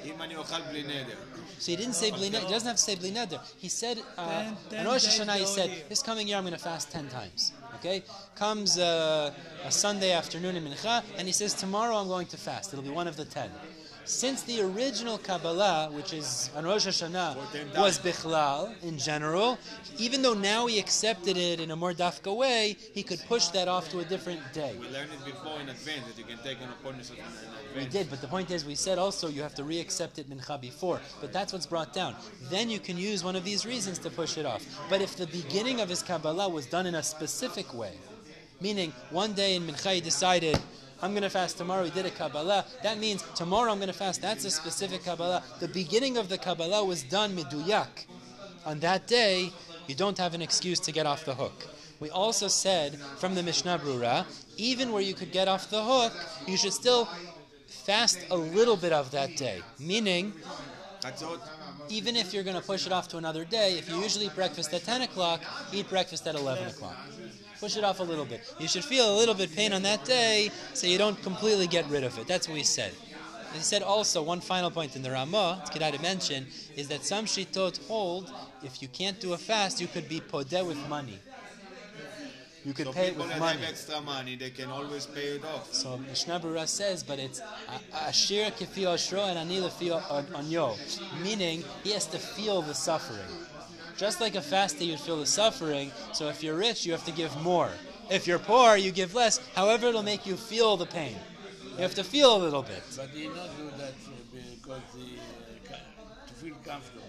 So 1.60 1.72
he 1.72 1.76
didn't 1.76 1.94
say. 1.94 2.12
He 2.12 2.30
doesn't 2.30 2.68
have 2.68 2.78
to 2.78 2.82
say 2.82 2.96
bli. 2.96 3.16
He 3.58 3.70
said, 3.70 4.02
uh, 4.18 4.52
on 4.78 4.86
Rosh 4.86 5.06
Hashanah, 5.06 5.38
he 5.38 5.46
said, 5.46 5.84
this 5.90 6.02
coming 6.02 6.28
year 6.28 6.38
I'm 6.38 6.44
going 6.44 6.54
to 6.54 6.60
fast 6.60 6.92
10 6.92 7.10
times. 7.10 7.54
Okay? 7.76 8.04
Comes 8.36 8.78
uh, 8.78 9.34
a 9.64 9.72
Sunday 9.72 10.12
afternoon 10.12 10.56
in 10.56 10.64
Mincha, 10.64 11.04
and 11.18 11.28
he 11.28 11.34
says, 11.34 11.54
tomorrow 11.54 11.96
I'm 11.96 12.08
going 12.08 12.28
to 12.28 12.38
fast. 12.38 12.74
It'll 12.74 12.84
be 12.84 12.90
one 12.90 13.08
of 13.08 13.18
the 13.18 13.26
10. 13.26 13.50
Since 14.06 14.44
the 14.44 14.62
original 14.62 15.18
Kabbalah, 15.18 15.90
which 15.92 16.14
is 16.14 16.50
on 16.56 16.66
Rosh 16.66 16.88
Hashanah, 16.88 17.78
was 17.78 18.00
bichlal 18.00 18.74
in 18.84 18.98
general, 18.98 19.58
even 19.98 20.22
though 20.22 20.34
now 20.34 20.66
he 20.68 20.80
accepted 20.80 21.38
it 21.38 21.60
in 21.60 21.72
a 21.72 21.76
more 21.76 21.94
dafka 21.94 22.36
way, 22.36 22.76
he 22.94 23.04
could 23.04 23.20
push 23.28 23.48
that 23.48 23.68
off 23.68 23.90
to 23.92 24.00
a 24.00 24.06
different 24.06 24.42
day. 24.54 24.76
We 24.80 24.88
learned 24.90 25.12
it 25.14 25.24
before 25.26 25.60
in 25.60 25.70
advance 25.70 26.08
that 26.08 26.18
you 26.18 26.24
can 26.24 26.38
take 26.40 26.58
an 26.62 26.70
upon 26.70 26.98
yourself 26.98 27.20
in 27.74 27.80
We 27.80 27.86
did, 27.88 28.10
but 28.10 28.22
the 28.22 28.28
point 28.28 28.52
is, 28.52 28.66
we 28.66 28.76
said 28.76 28.98
also 28.98 29.28
you 29.28 29.42
have 29.44 29.56
to 29.56 29.64
re-accept 29.64 30.20
it 30.20 30.30
mincha 30.30 30.60
before. 30.60 31.00
But 31.22 31.32
that's 31.32 31.54
what's 31.54 31.68
brought 31.68 31.94
down. 31.94 32.16
Then 32.50 32.70
you 32.70 32.80
can 32.80 32.98
use 32.98 33.24
one 33.24 33.36
of 33.36 33.44
these 33.44 33.66
reasons 33.66 34.00
to 34.00 34.10
push 34.10 34.38
it 34.38 34.46
off. 34.46 34.66
But 34.90 35.02
if 35.02 35.16
the 35.16 35.28
beginning 35.28 35.80
of 35.80 35.90
his 35.90 36.02
Kabbalah 36.02 36.50
was 36.50 36.66
done 36.66 36.86
in 36.86 36.96
a 36.96 37.04
specific 37.04 37.74
way, 37.74 37.94
meaning 38.60 38.94
one 39.10 39.34
day 39.34 39.56
in 39.56 39.64
mincha 39.68 39.96
he 39.96 40.02
decided, 40.02 40.60
I'm 41.02 41.12
going 41.12 41.24
to 41.24 41.30
fast 41.30 41.58
tomorrow. 41.58 41.84
We 41.84 41.90
did 41.90 42.06
a 42.06 42.12
Kabbalah. 42.12 42.66
That 42.84 43.00
means 43.00 43.24
tomorrow 43.36 43.72
I'm 43.72 43.78
going 43.78 43.88
to 43.88 43.94
fast. 43.94 44.22
That's 44.22 44.46
a 44.46 44.52
specific 44.52 45.04
Kabbalah. 45.04 45.44
The 45.60 45.68
beginning 45.68 46.18
of 46.18 46.30
the 46.30 46.38
Kabbalah 46.38 46.86
was 46.86 47.02
done 47.04 47.36
miduyak. 47.36 48.06
On 48.66 48.80
that 48.80 49.08
day, 49.08 49.52
you 49.88 49.96
don't 49.96 50.18
have 50.18 50.36
an 50.36 50.42
excuse 50.42 50.80
to 50.82 50.92
get 50.92 51.08
off 51.08 51.26
the 51.26 51.34
hook. 51.34 51.68
We 52.00 52.10
also 52.10 52.48
said 52.48 53.00
from 53.18 53.36
the 53.36 53.44
Mishnah 53.44 53.80
Berurah, 53.80 54.26
even 54.58 54.92
where 54.92 55.02
you 55.02 55.14
could 55.14 55.32
get 55.32 55.48
off 55.48 55.70
the 55.70 55.84
hook, 55.84 56.14
you 56.48 56.58
should 56.58 56.74
still 56.74 57.08
fast 57.68 58.20
a 58.30 58.36
little 58.36 58.78
bit 58.78 58.92
of 58.92 59.10
that 59.12 59.36
day. 59.38 59.62
Meaning, 59.80 60.34
even 61.90 62.16
if 62.16 62.34
you're 62.34 62.44
going 62.44 62.56
to 62.56 62.66
push 62.66 62.86
it 62.86 62.92
off 62.92 63.08
to 63.10 63.18
another 63.18 63.44
day, 63.44 63.74
if 63.78 63.90
you 63.90 63.98
usually 63.98 64.30
breakfast 64.30 64.74
at 64.74 64.84
10 64.84 65.02
o'clock, 65.02 65.42
eat 65.74 65.90
breakfast 65.90 66.28
at 66.28 66.36
11 66.36 66.68
o'clock. 66.68 66.98
Push 67.62 67.78
it 67.78 67.84
off 67.84 68.00
a 68.00 68.04
little 68.04 68.26
bit. 68.26 68.42
You 68.60 68.68
should 68.68 68.84
feel 68.84 69.16
a 69.16 69.16
little 69.16 69.36
bit 69.36 69.56
pain 69.56 69.72
on 69.72 69.84
that 69.84 70.04
day 70.04 70.50
so 70.74 70.88
you 70.88 70.98
don't 70.98 71.22
completely 71.22 71.68
get 71.68 71.88
rid 71.90 72.04
of 72.04 72.18
it. 72.18 72.28
That's 72.28 72.48
what 72.48 72.56
we 72.56 72.64
said. 72.64 72.92
He 73.54 73.60
said 73.60 73.84
also, 73.84 74.24
one 74.24 74.42
final 74.42 74.72
point 74.72 74.96
in 74.96 75.04
the 75.04 75.12
Ramah, 75.12 75.60
it's 75.62 75.70
Kedai 75.70 75.92
to 75.96 76.02
mention, 76.02 76.48
is 76.76 76.88
that 76.88 77.06
some 77.06 77.26
Shitot 77.26 77.86
hold, 77.88 78.34
if 78.64 78.82
you 78.82 78.88
can't 78.88 79.20
do 79.20 79.34
a 79.34 79.38
fast, 79.38 79.80
you 79.80 79.88
could 79.88 80.10
be 80.10 80.22
podeh 80.22 80.66
with 80.66 80.78
money. 80.90 81.20
You 82.66 82.74
could 82.74 82.88
so 82.88 82.94
pay 82.94 83.08
it 83.10 83.18
with 83.18 83.28
money. 83.38 83.60
have 83.60 83.70
extra 83.70 84.02
money, 84.02 84.36
they 84.36 84.50
can 84.50 84.70
always 84.72 85.06
pay 85.06 85.36
it 85.36 85.46
off. 85.46 85.72
So 85.74 85.98
Mishnah 85.98 86.40
Berurah 86.40 86.68
says, 86.68 87.04
but 87.04 87.20
it's 87.20 87.42
a- 87.42 88.10
Ashir 88.10 88.52
kefi 88.52 88.86
oshro 88.86 89.30
and 89.30 89.38
ani 89.38 89.60
lefi 89.60 89.90
onyo, 90.34 90.78
meaning 91.24 91.64
he 91.84 91.92
has 91.92 92.08
to 92.08 92.18
feel 92.18 92.62
the 92.64 92.74
suffering. 92.74 93.20
Just 93.98 94.22
like 94.22 94.36
a 94.36 94.42
fasting, 94.42 94.90
you'd 94.90 95.00
feel 95.00 95.18
the 95.18 95.26
suffering. 95.26 95.92
So 96.14 96.28
if 96.30 96.44
you're 96.44 96.56
rich, 96.56 96.86
you 96.86 96.92
have 96.92 97.06
to 97.06 97.12
give 97.12 97.36
more. 97.42 97.70
If 98.10 98.28
you're 98.28 98.40
poor, 98.40 98.76
you 98.76 98.92
give 98.92 99.14
less. 99.14 99.40
However, 99.56 99.88
it'll 99.88 100.04
make 100.04 100.26
you 100.26 100.36
feel 100.36 100.78
the 100.78 100.86
pain. 100.86 101.16
You 101.76 101.84
have 101.84 101.96
to 101.96 102.04
feel 102.04 102.36
a 102.36 102.40
little 102.40 102.62
bit. 102.62 102.84
but 102.98 103.10
he 103.10 103.28
not 103.28 103.50
do 103.58 103.70
that 103.78 103.94
uh, 103.94 104.12
because 104.56 104.82
he, 104.98 105.18
uh, 105.18 105.78
to 106.28 106.34
feel 106.34 106.56
comfortable. 106.66 107.06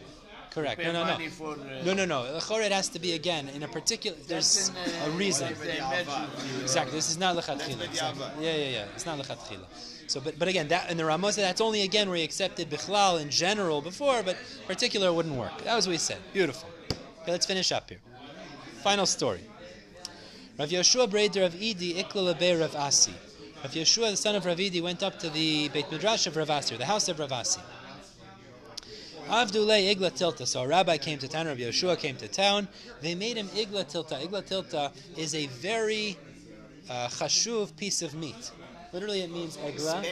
Correct. 0.51 0.83
No, 0.83 0.93
no, 0.93 1.05
no. 1.05 1.29
for. 1.31 1.53
Uh, 1.53 1.83
No, 1.85 1.95
no, 1.95 2.05
no. 2.05 2.35
The 2.35 2.41
chor, 2.41 2.61
it 2.61 2.73
has 2.73 2.89
to 2.91 2.99
be 2.99 3.15
again 3.15 3.49
in 3.49 3.63
a 3.63 3.69
particular. 3.69 4.17
There's 4.29 4.69
in, 4.69 4.77
uh, 4.77 5.07
a 5.07 5.11
reason. 5.11 5.49
what 5.49 5.61
they 5.61 5.81
mentioned. 5.81 6.29
Exactly. 6.61 6.95
This 6.95 7.11
is 7.11 7.19
not 7.19 7.37
lechatchila. 7.37 7.85
Exactly. 7.85 8.27
Yeah, 8.41 8.55
yeah, 8.57 8.69
yeah. 8.69 8.85
It's 8.95 9.07
not 9.07 9.19
lechatchila. 9.19 9.67
So, 10.09 10.21
but 10.21 10.39
but 10.39 10.49
again, 10.49 10.69
that 10.69 10.91
in 10.91 10.99
the 10.99 11.07
Ramos, 11.07 11.37
that's 11.37 11.63
only 11.63 11.83
again 11.83 12.09
where 12.09 12.19
he 12.19 12.25
accepted 12.25 12.69
bichlal 12.69 13.21
in 13.21 13.31
general 13.31 13.81
before, 13.81 14.23
but 14.23 14.37
particular 14.67 15.11
wouldn't 15.13 15.37
work. 15.37 15.65
That 15.65 15.75
was 15.75 15.87
what 15.87 15.93
he 15.93 15.99
said. 15.99 16.19
Beautiful. 16.35 16.69
Okay, 17.23 17.31
let's 17.31 17.47
finish 17.47 17.71
up 17.71 17.89
here. 17.89 18.01
Final 18.83 19.07
story. 19.07 19.43
Rav 20.59 20.69
Yeshua 20.69 21.09
Breder 21.09 21.47
of 21.47 21.55
Idi 21.55 21.95
Ikla 21.95 22.35
Lebe 22.35 22.59
Rav 22.59 22.75
Asi. 22.75 23.15
Rav 23.63 23.71
Yeshua, 23.71 24.11
the 24.11 24.17
son 24.17 24.35
of 24.35 24.45
Rav 24.45 24.59
Idi, 24.59 24.83
went 24.83 25.05
up 25.05 25.21
to 25.21 25.31
the 25.31 25.69
Beit 25.69 25.89
Midrash 25.93 26.27
of 26.27 26.37
Rav 26.37 26.51
Asi, 26.51 26.77
the 26.77 26.85
house 26.85 27.09
of 27.09 27.21
Rav 27.21 27.31
Asi. 27.31 27.61
Avdulay 29.29 29.95
Igla 29.95 30.11
Tilta. 30.11 30.45
So 30.45 30.63
a 30.63 30.67
rabbi 30.67 30.99
came 30.99 31.21
to 31.21 31.29
town, 31.29 31.47
Rav 31.47 31.59
Yeshua 31.59 31.97
came 31.97 32.17
to 32.17 32.27
town. 32.27 32.67
They 33.03 33.15
made 33.15 33.37
him 33.37 33.47
Igla 33.51 33.85
Tilta. 33.85 34.21
Igla 34.21 34.43
Tilta 34.43 34.91
is 35.17 35.37
a 35.37 35.47
very 35.47 36.19
uh, 36.91 37.07
chashuv 37.07 37.77
piece 37.77 38.03
of 38.03 38.15
meat. 38.17 38.51
Literally, 38.93 39.21
it 39.21 39.31
means 39.31 39.57
egla. 39.59 40.05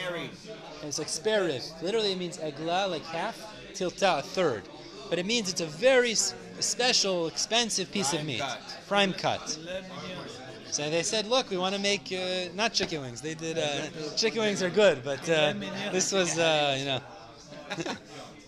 It's 0.83 0.97
like 0.97 1.09
spare 1.09 1.43
rib. 1.43 1.61
Literally, 1.83 2.13
it 2.13 2.17
means 2.17 2.37
egla, 2.37 2.89
like 2.89 3.03
half, 3.03 3.37
tilta, 3.73 4.19
a 4.19 4.21
third. 4.21 4.63
But 5.09 5.19
it 5.19 5.25
means 5.25 5.51
it's 5.51 5.61
a 5.61 5.65
very 5.65 6.15
special, 6.61 7.27
expensive 7.27 7.91
piece 7.91 8.13
of 8.13 8.23
meat. 8.25 8.39
cut. 8.39 8.59
Prime 8.87 9.13
cut. 9.13 9.57
So 10.71 10.89
they 10.89 11.03
said, 11.03 11.27
look, 11.27 11.49
we 11.49 11.57
want 11.57 11.75
to 11.75 11.81
make 11.81 12.13
uh, 12.13 12.53
not 12.55 12.73
chicken 12.73 13.01
wings. 13.01 13.21
They 13.21 13.33
did 13.33 13.57
uh, 13.57 14.15
chicken 14.15 14.41
wings 14.41 14.63
are 14.63 14.69
good, 14.69 15.03
but 15.03 15.29
uh, 15.29 15.53
this 15.91 16.11
was 16.11 16.39
uh, 16.39 16.75
you 16.79 16.85
know 16.85 17.01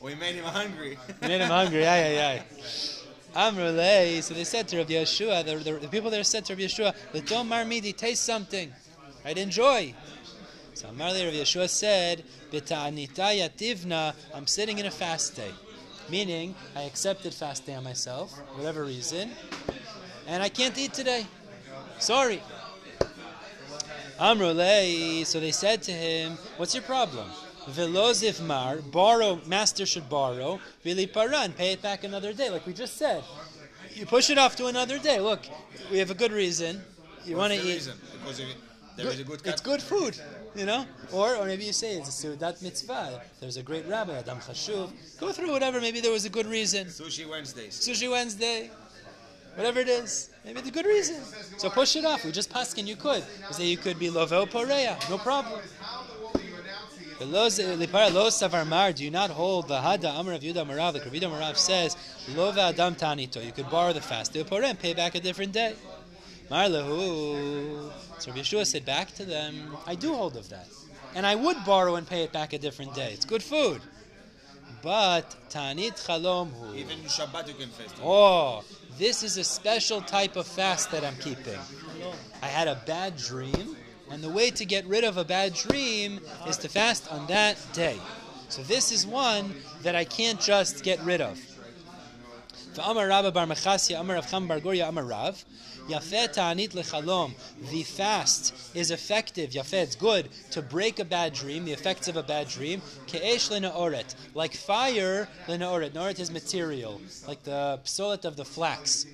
We 0.03 0.15
made 0.15 0.35
him 0.35 0.43
hungry. 0.43 0.97
made 1.21 1.39
him 1.39 1.49
hungry. 1.49 1.87
Aye, 1.87 2.17
aye, 2.17 2.25
aye. 2.33 2.43
Amrulay. 3.35 4.21
So 4.21 4.33
they 4.33 4.43
said 4.43 4.67
to 4.67 4.77
Rabbi 4.77 4.91
Yeshua, 4.91 5.45
the, 5.45 5.55
the, 5.55 5.79
the 5.79 5.87
people 5.87 6.09
there 6.09 6.23
said 6.25 6.43
to 6.45 6.53
Rabbi 6.53 6.63
Yeshua, 6.63 6.93
"L'tom 7.13 7.49
marmidi, 7.49 7.95
taste 7.95 8.25
something, 8.25 8.71
I'd 9.23 9.37
Enjoy." 9.37 9.93
So 10.73 10.87
Amarli 10.89 11.23
Rabbi 11.23 11.37
Yeshua 11.37 11.69
said, 11.69 12.23
"B'ta'anita 12.51 13.49
yativna, 13.49 14.13
I'm 14.35 14.45
sitting 14.45 14.77
in 14.77 14.85
a 14.87 14.91
fast 14.91 15.37
day, 15.37 15.51
meaning 16.09 16.55
I 16.75 16.83
accepted 16.83 17.33
fast 17.33 17.65
day 17.65 17.75
on 17.75 17.83
myself, 17.83 18.31
whatever 18.55 18.83
reason, 18.83 19.31
and 20.27 20.43
I 20.43 20.49
can't 20.49 20.77
eat 20.77 20.93
today. 20.93 21.25
Sorry." 21.99 22.41
Amrulay. 24.19 25.25
So 25.25 25.39
they 25.39 25.51
said 25.51 25.81
to 25.83 25.91
him, 25.91 26.37
"What's 26.57 26.73
your 26.73 26.83
problem?" 26.83 27.29
Velozivmar, 27.69 28.45
mar, 28.45 28.77
borrow, 28.77 29.39
master 29.45 29.85
should 29.85 30.09
borrow, 30.09 30.59
vili 30.83 31.07
paran, 31.07 31.53
pay 31.53 31.71
it 31.71 31.81
back 31.81 32.03
another 32.03 32.33
day, 32.33 32.49
like 32.49 32.67
we 32.67 32.73
just 32.73 32.97
said. 32.97 33.23
You 33.93 34.05
push 34.05 34.29
it 34.29 34.37
off 34.37 34.55
to 34.57 34.65
another 34.65 34.99
day. 34.99 35.19
Look, 35.19 35.47
we 35.89 35.99
have 35.99 36.11
a 36.11 36.13
good 36.13 36.31
reason. 36.31 36.81
You 37.25 37.37
want 37.37 37.53
to 37.53 37.59
eat. 37.59 37.75
reason? 37.75 37.97
Because 38.19 38.39
if 38.39 38.47
there 38.97 39.07
is 39.07 39.19
a 39.19 39.23
good. 39.23 39.41
It's 39.45 39.61
good 39.61 39.81
food, 39.81 40.19
you 40.55 40.65
know? 40.65 40.85
Or, 41.11 41.35
or 41.35 41.45
maybe 41.45 41.65
you 41.65 41.73
say 41.73 41.97
it's 41.97 42.09
a 42.09 42.27
Seudat 42.27 42.61
mitzvah. 42.61 43.21
There's 43.39 43.57
a 43.57 43.63
great 43.63 43.87
rabbi, 43.87 44.17
Adam 44.17 44.39
Chashuv. 44.39 44.91
Go 45.19 45.31
through 45.31 45.51
whatever. 45.51 45.81
Maybe 45.81 46.01
there 46.01 46.11
was 46.11 46.25
a 46.25 46.29
good 46.29 46.45
reason. 46.45 46.87
Sushi 46.87 47.29
Wednesdays. 47.29 47.79
Sushi 47.79 48.09
Wednesday, 48.09 48.69
whatever 49.55 49.79
it 49.79 49.89
is. 49.89 50.29
Maybe 50.45 50.59
it's 50.59 50.69
a 50.69 50.71
good 50.71 50.85
reason. 50.85 51.21
So 51.57 51.69
push 51.69 51.95
it 51.95 52.05
off. 52.05 52.25
We 52.25 52.31
just 52.31 52.51
paskin. 52.51 52.85
You 52.85 52.95
could. 52.95 53.23
We 53.47 53.53
say 53.53 53.65
you 53.65 53.77
could 53.77 53.99
be 53.99 54.09
lovel 54.09 54.47
poreya. 54.47 54.97
No 55.09 55.17
problem. 55.17 55.59
The 57.19 57.25
lo 57.25 57.47
lipara 57.47 58.11
lo 58.11 58.27
savar 58.29 58.67
mar. 58.67 58.91
Do 58.91 59.03
you 59.03 59.11
not 59.11 59.29
hold 59.29 59.67
the 59.67 59.79
hada 59.79 60.19
amar 60.19 60.33
of 60.33 60.41
Yudah 60.41 60.65
Marav? 60.65 60.93
The 60.93 60.99
Rav 60.99 61.13
Yudah 61.13 61.31
Marav 61.31 61.57
says 61.57 61.95
lo 62.35 62.51
adam 62.51 62.95
tanito. 62.95 63.43
You 63.43 63.51
could 63.51 63.69
borrow 63.69 63.93
the 63.93 64.01
fast. 64.01 64.33
Do 64.33 64.43
porem. 64.43 64.77
Pay 64.77 64.93
back 64.93 65.15
a 65.15 65.19
different 65.19 65.51
day. 65.51 65.75
Mar 66.53 66.65
lehu. 66.65 67.91
So 68.19 68.31
Yeshua 68.31 68.67
said 68.67 68.85
back 68.85 69.11
to 69.15 69.25
them. 69.25 69.75
I 69.87 69.95
do 69.95 70.13
hold 70.13 70.37
of 70.37 70.49
that. 70.49 70.67
and 71.15 71.25
I 71.25 71.33
would 71.33 71.57
borrow 71.65 71.95
and 71.95 72.07
pay 72.07 72.21
it 72.21 72.31
back 72.31 72.53
a 72.53 72.59
different 72.59 72.93
day. 72.93 73.11
It's 73.11 73.25
good 73.25 73.41
food. 73.41 73.81
But 74.83 75.35
Tanit 75.49 75.95
Chalom 76.05 76.51
hu. 76.51 76.75
Even 76.75 76.99
Shabbat 77.15 77.47
you 77.47 77.55
can 77.55 77.69
fast. 77.69 77.95
Oh, 78.03 78.63
this 78.99 79.23
is 79.23 79.37
a 79.37 79.43
special 79.43 79.99
type 80.01 80.35
of 80.35 80.45
fast 80.45 80.91
that 80.91 81.03
I'm 81.03 81.15
keeping. 81.15 81.57
I 82.43 82.49
had 82.57 82.67
a 82.67 82.79
bad 82.85 83.17
dream, 83.17 83.75
and 84.11 84.23
the 84.23 84.29
way 84.29 84.51
to 84.51 84.63
get 84.63 84.85
rid 84.85 85.03
of 85.03 85.17
a 85.17 85.25
bad 85.25 85.55
dream 85.55 86.19
is 86.47 86.57
to 86.57 86.69
fast 86.69 87.11
on 87.11 87.25
that 87.27 87.57
day. 87.73 87.97
So 88.49 88.61
this 88.61 88.91
is 88.91 89.07
one 89.07 89.55
that 89.81 89.95
I 89.95 90.05
can't 90.05 90.39
just 90.39 90.83
get 90.83 90.99
rid 91.01 91.19
of. 91.19 91.39
Amar 92.83 93.07
Rabba 93.07 93.31
Bar 93.31 93.45
Mechasya, 93.45 93.99
Amar 93.99 94.17
Rav 94.17 94.47
Bar 94.47 94.59
Goria, 94.59 94.87
Amar 94.87 95.03
Rav. 95.03 95.43
Yafeh 95.89 96.31
ta'anit 96.33 96.69
lechalom. 96.71 97.33
The 97.71 97.83
fast 97.83 98.53
is 98.75 98.91
effective. 98.91 99.51
Yafeh, 99.51 99.83
it's 99.83 99.95
good 99.95 100.29
to 100.51 100.61
break 100.61 100.99
a 100.99 101.05
bad 101.05 101.33
dream. 101.33 101.65
The 101.65 101.73
effects 101.73 102.07
of 102.07 102.15
a 102.15 102.23
bad 102.23 102.47
dream. 102.47 102.81
Ke'esh 103.07 103.49
lenaoret, 103.51 104.15
like 104.33 104.53
fire 104.53 105.27
lenaoret. 105.47 105.93
Naoret 105.93 106.19
is 106.19 106.31
material, 106.31 107.01
like 107.27 107.43
the 107.43 107.79
psolet 107.83 108.23
of 108.25 108.35
the 108.37 108.45
flax. 108.45 109.05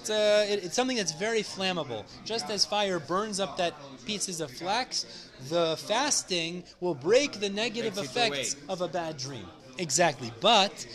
It's, 0.00 0.10
a, 0.10 0.50
it- 0.50 0.64
it's 0.64 0.74
something 0.74 0.96
that's 0.96 1.12
very 1.12 1.42
flammable. 1.42 2.04
Just 2.24 2.50
as 2.50 2.64
fire 2.64 2.98
burns 2.98 3.38
up 3.38 3.56
that 3.58 3.74
pieces 4.06 4.40
of 4.40 4.50
flax, 4.50 5.28
the 5.50 5.76
fasting 5.76 6.64
will 6.80 6.94
break 6.94 7.40
the 7.40 7.50
negative 7.50 7.98
effects 7.98 8.54
away. 8.54 8.62
of 8.70 8.80
a 8.80 8.88
bad 8.88 9.16
dream. 9.18 9.46
Exactly, 9.78 10.32
but. 10.40 10.86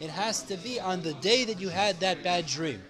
It 0.00 0.10
has 0.10 0.42
to 0.42 0.56
be 0.56 0.80
on 0.80 1.02
the 1.02 1.14
day 1.14 1.44
that 1.44 1.60
you 1.60 1.68
had 1.68 2.00
that 2.00 2.22
bad 2.22 2.46
dream. 2.46 2.82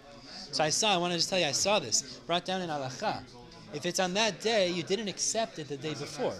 So 0.52 0.62
I 0.62 0.70
saw. 0.70 0.94
I 0.94 0.96
want 0.98 1.12
to 1.12 1.18
just 1.18 1.30
tell 1.30 1.38
you, 1.38 1.46
I 1.46 1.52
saw 1.52 1.78
this 1.78 2.20
brought 2.26 2.44
down 2.44 2.62
in 2.62 2.70
halacha. 2.70 3.22
If 3.72 3.86
it's 3.86 3.98
on 3.98 4.14
that 4.14 4.40
day, 4.40 4.68
you 4.70 4.84
didn't 4.84 5.08
accept 5.08 5.58
it 5.58 5.68
the 5.68 5.76
day 5.76 5.94
before. 5.94 6.36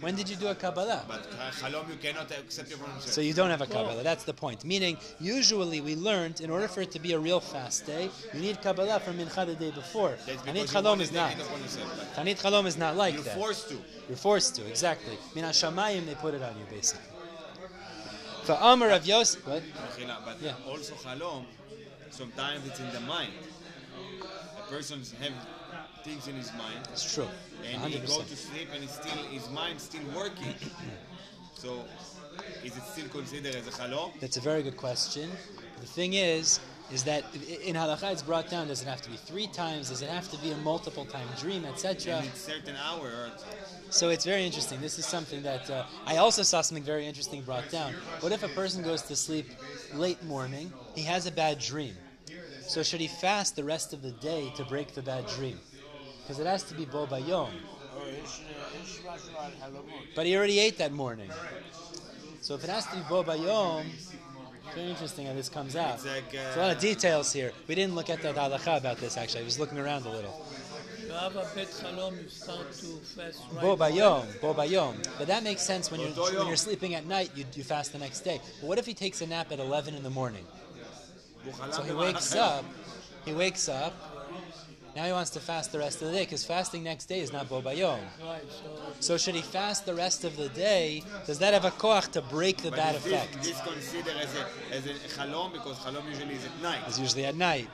When 0.00 0.14
did 0.14 0.28
you 0.30 0.36
do 0.36 0.48
a 0.48 0.54
kabbalah? 0.54 1.02
But 1.06 1.26
uh, 1.38 1.50
Chalom 1.50 1.88
you 1.90 1.96
cannot 1.96 2.30
accept 2.30 2.70
your 2.70 2.78
own 2.78 3.00
So 3.00 3.20
you 3.20 3.34
don't 3.34 3.50
have 3.50 3.60
a 3.60 3.66
Kabbalah. 3.66 4.02
That's 4.02 4.24
the 4.24 4.32
point. 4.32 4.64
Meaning, 4.64 4.96
usually 5.20 5.80
we 5.82 5.94
learned 5.94 6.40
in 6.40 6.50
order 6.50 6.68
for 6.68 6.80
it 6.80 6.90
to 6.92 6.98
be 6.98 7.12
a 7.12 7.18
real 7.18 7.40
fast 7.40 7.84
day, 7.86 8.08
you 8.32 8.40
need 8.40 8.62
Kabbalah 8.62 9.00
from 9.00 9.18
Mincha 9.18 9.44
the 9.46 9.54
day 9.54 9.70
before. 9.70 10.16
Tanit 10.46 10.72
Chalom 10.72 11.00
is 11.00 11.12
not. 11.12 11.30
take 11.32 11.40
it 11.40 11.46
upon 11.46 11.60
yourself. 11.60 11.94
But 12.14 12.24
Tanit 12.24 12.40
Chalom 12.42 12.66
is 12.66 12.78
not 12.78 12.96
like 12.96 13.14
You're 13.14 13.22
that. 13.24 13.36
forced 13.36 13.68
to. 13.68 13.76
You're 14.08 14.16
forced 14.16 14.56
to, 14.56 14.66
exactly. 14.66 15.18
Min 15.34 15.44
Hashamayim, 15.44 16.06
they 16.06 16.14
put 16.14 16.32
it 16.34 16.42
on 16.42 16.56
you, 16.58 16.64
basically. 16.70 17.04
For 18.44 18.56
Amar 18.58 18.90
of 18.90 19.06
Yosef, 19.06 19.46
what? 19.46 19.62
But 20.24 20.36
Yeah. 20.40 20.54
also 20.66 20.94
Chalom, 20.94 21.44
sometimes 22.10 22.66
it's 22.66 22.80
in 22.80 22.90
the 22.92 23.00
mind. 23.00 23.32
A 24.58 24.70
person 24.70 25.02
have 25.20 25.32
things 26.04 26.28
in 26.28 26.34
his 26.34 26.52
mind, 26.54 26.80
It's 26.92 27.14
true. 27.14 27.28
and 27.70 27.82
he 27.92 27.98
100%. 27.98 28.06
go 28.06 28.22
to 28.22 28.36
sleep, 28.36 28.68
and 28.74 28.88
still 28.88 29.22
his 29.30 29.48
mind 29.50 29.80
still 29.80 30.02
working. 30.14 30.54
so, 31.54 31.84
is 32.64 32.76
it 32.76 32.82
still 32.84 33.08
considered 33.08 33.54
as 33.54 33.66
a 33.68 33.70
halal? 33.70 34.12
That's 34.20 34.36
a 34.36 34.40
very 34.40 34.62
good 34.62 34.76
question. 34.76 35.30
The 35.80 35.86
thing 35.86 36.14
is, 36.14 36.60
is 36.92 37.04
that 37.04 37.24
in 37.64 37.76
halacha 37.76 38.10
it's 38.12 38.22
brought 38.22 38.50
down. 38.50 38.66
Does 38.68 38.82
it 38.82 38.88
have 38.88 39.00
to 39.02 39.10
be 39.10 39.16
three 39.16 39.46
times? 39.46 39.90
Does 39.90 40.02
it 40.02 40.08
have 40.10 40.28
to 40.32 40.36
be 40.38 40.50
a 40.50 40.56
multiple 40.58 41.04
time 41.04 41.28
dream, 41.38 41.64
etc.? 41.64 42.16
And 42.16 42.26
it's 42.26 42.40
certain 42.40 42.74
hour. 42.76 43.06
Or, 43.06 43.30
So 43.90 44.08
it's 44.08 44.24
very 44.24 44.44
interesting. 44.44 44.80
This 44.80 44.98
is 44.98 45.06
something 45.06 45.42
that 45.42 45.70
uh, 45.70 45.84
I 46.06 46.16
also 46.16 46.42
saw 46.42 46.60
something 46.62 46.82
very 46.82 47.06
interesting 47.06 47.42
brought 47.42 47.70
down. 47.70 47.92
What 48.20 48.32
if 48.32 48.42
a 48.42 48.48
person 48.48 48.82
goes 48.82 49.02
to 49.02 49.14
sleep 49.16 49.46
late 49.94 50.22
morning? 50.24 50.72
He 50.96 51.02
has 51.04 51.26
a 51.26 51.30
bad 51.30 51.58
dream. 51.60 51.94
So 52.66 52.82
should 52.82 53.00
he 53.00 53.08
fast 53.08 53.54
the 53.56 53.64
rest 53.64 53.92
of 53.92 54.02
the 54.02 54.12
day 54.12 54.52
to 54.56 54.64
break 54.64 54.94
the 54.94 55.02
bad 55.02 55.26
dream? 55.28 55.58
because 56.22 56.38
it 56.38 56.46
has 56.46 56.62
to 56.64 56.74
be 56.74 56.84
bo 56.84 57.06
bayom. 57.06 57.50
But 60.14 60.26
he 60.26 60.36
already 60.36 60.58
ate 60.58 60.78
that 60.78 60.92
morning. 60.92 61.30
So 62.40 62.54
if 62.54 62.64
it 62.64 62.70
has 62.70 62.86
to 62.86 62.96
be 62.96 63.02
bo 63.08 63.22
bayom, 63.24 63.86
very 64.74 64.90
interesting 64.90 65.26
how 65.26 65.34
this 65.34 65.48
comes 65.48 65.74
out. 65.76 66.00
There's 66.02 66.56
a 66.56 66.60
lot 66.60 66.70
of 66.70 66.76
uh, 66.76 66.80
details 66.80 67.32
here. 67.32 67.52
We 67.66 67.74
didn't 67.74 67.94
look 67.94 68.08
at 68.08 68.22
the 68.22 68.32
halacha 68.32 68.78
about 68.78 68.98
this 68.98 69.16
actually. 69.16 69.42
I 69.42 69.44
was 69.44 69.58
looking 69.58 69.78
around 69.78 70.06
a 70.06 70.10
little. 70.10 70.46
Bo 73.60 73.76
bayom, 73.76 74.40
bo 74.40 74.54
bayom. 74.54 74.94
But 75.18 75.26
that 75.26 75.42
makes 75.42 75.62
sense 75.62 75.90
when 75.90 76.00
you're 76.00 76.10
when 76.10 76.46
you're 76.46 76.56
sleeping 76.56 76.94
at 76.94 77.04
night, 77.06 77.30
you, 77.34 77.44
you 77.54 77.64
fast 77.64 77.92
the 77.92 77.98
next 77.98 78.20
day. 78.20 78.40
But 78.60 78.68
what 78.68 78.78
if 78.78 78.86
he 78.86 78.94
takes 78.94 79.20
a 79.20 79.26
nap 79.26 79.50
at 79.50 79.58
11 79.58 79.94
in 79.94 80.02
the 80.04 80.10
morning? 80.10 80.46
So 81.72 81.82
he 81.82 81.92
wakes 81.92 82.34
up. 82.36 82.64
He 83.24 83.32
wakes 83.32 83.68
up. 83.68 83.92
Now 85.00 85.06
he 85.06 85.12
wants 85.12 85.30
to 85.30 85.40
fast 85.40 85.72
the 85.72 85.78
rest 85.78 86.02
of 86.02 86.08
the 86.08 86.12
day 86.12 86.24
because 86.24 86.44
fasting 86.44 86.82
next 86.82 87.06
day 87.06 87.20
is 87.20 87.32
not 87.32 87.48
bo 87.48 87.62
bayom. 87.62 88.00
Right, 88.22 88.42
so 88.50 88.92
So 89.00 89.16
should 89.16 89.34
he 89.34 89.40
fast 89.40 89.86
the 89.86 89.94
rest 89.94 90.24
of 90.24 90.36
the 90.36 90.50
day? 90.50 91.02
Does 91.24 91.38
that 91.38 91.54
have 91.54 91.64
a 91.64 91.70
koach 91.70 92.10
to 92.12 92.20
break 92.20 92.58
the 92.58 92.70
bad 92.70 92.96
is 92.96 93.04
this, 93.04 93.12
effect? 93.14 93.42
this 93.42 93.60
considered 93.62 94.16
as 94.18 94.36
a, 94.36 94.44
as 94.76 94.84
a 94.84 94.92
Chalom 95.18 95.54
because 95.54 95.78
Chalom 95.78 96.06
usually 96.06 96.34
is 96.34 96.44
at 96.44 96.60
night. 96.60 96.80
It's 96.86 96.98
usually 96.98 97.24
at 97.24 97.34
night. 97.34 97.66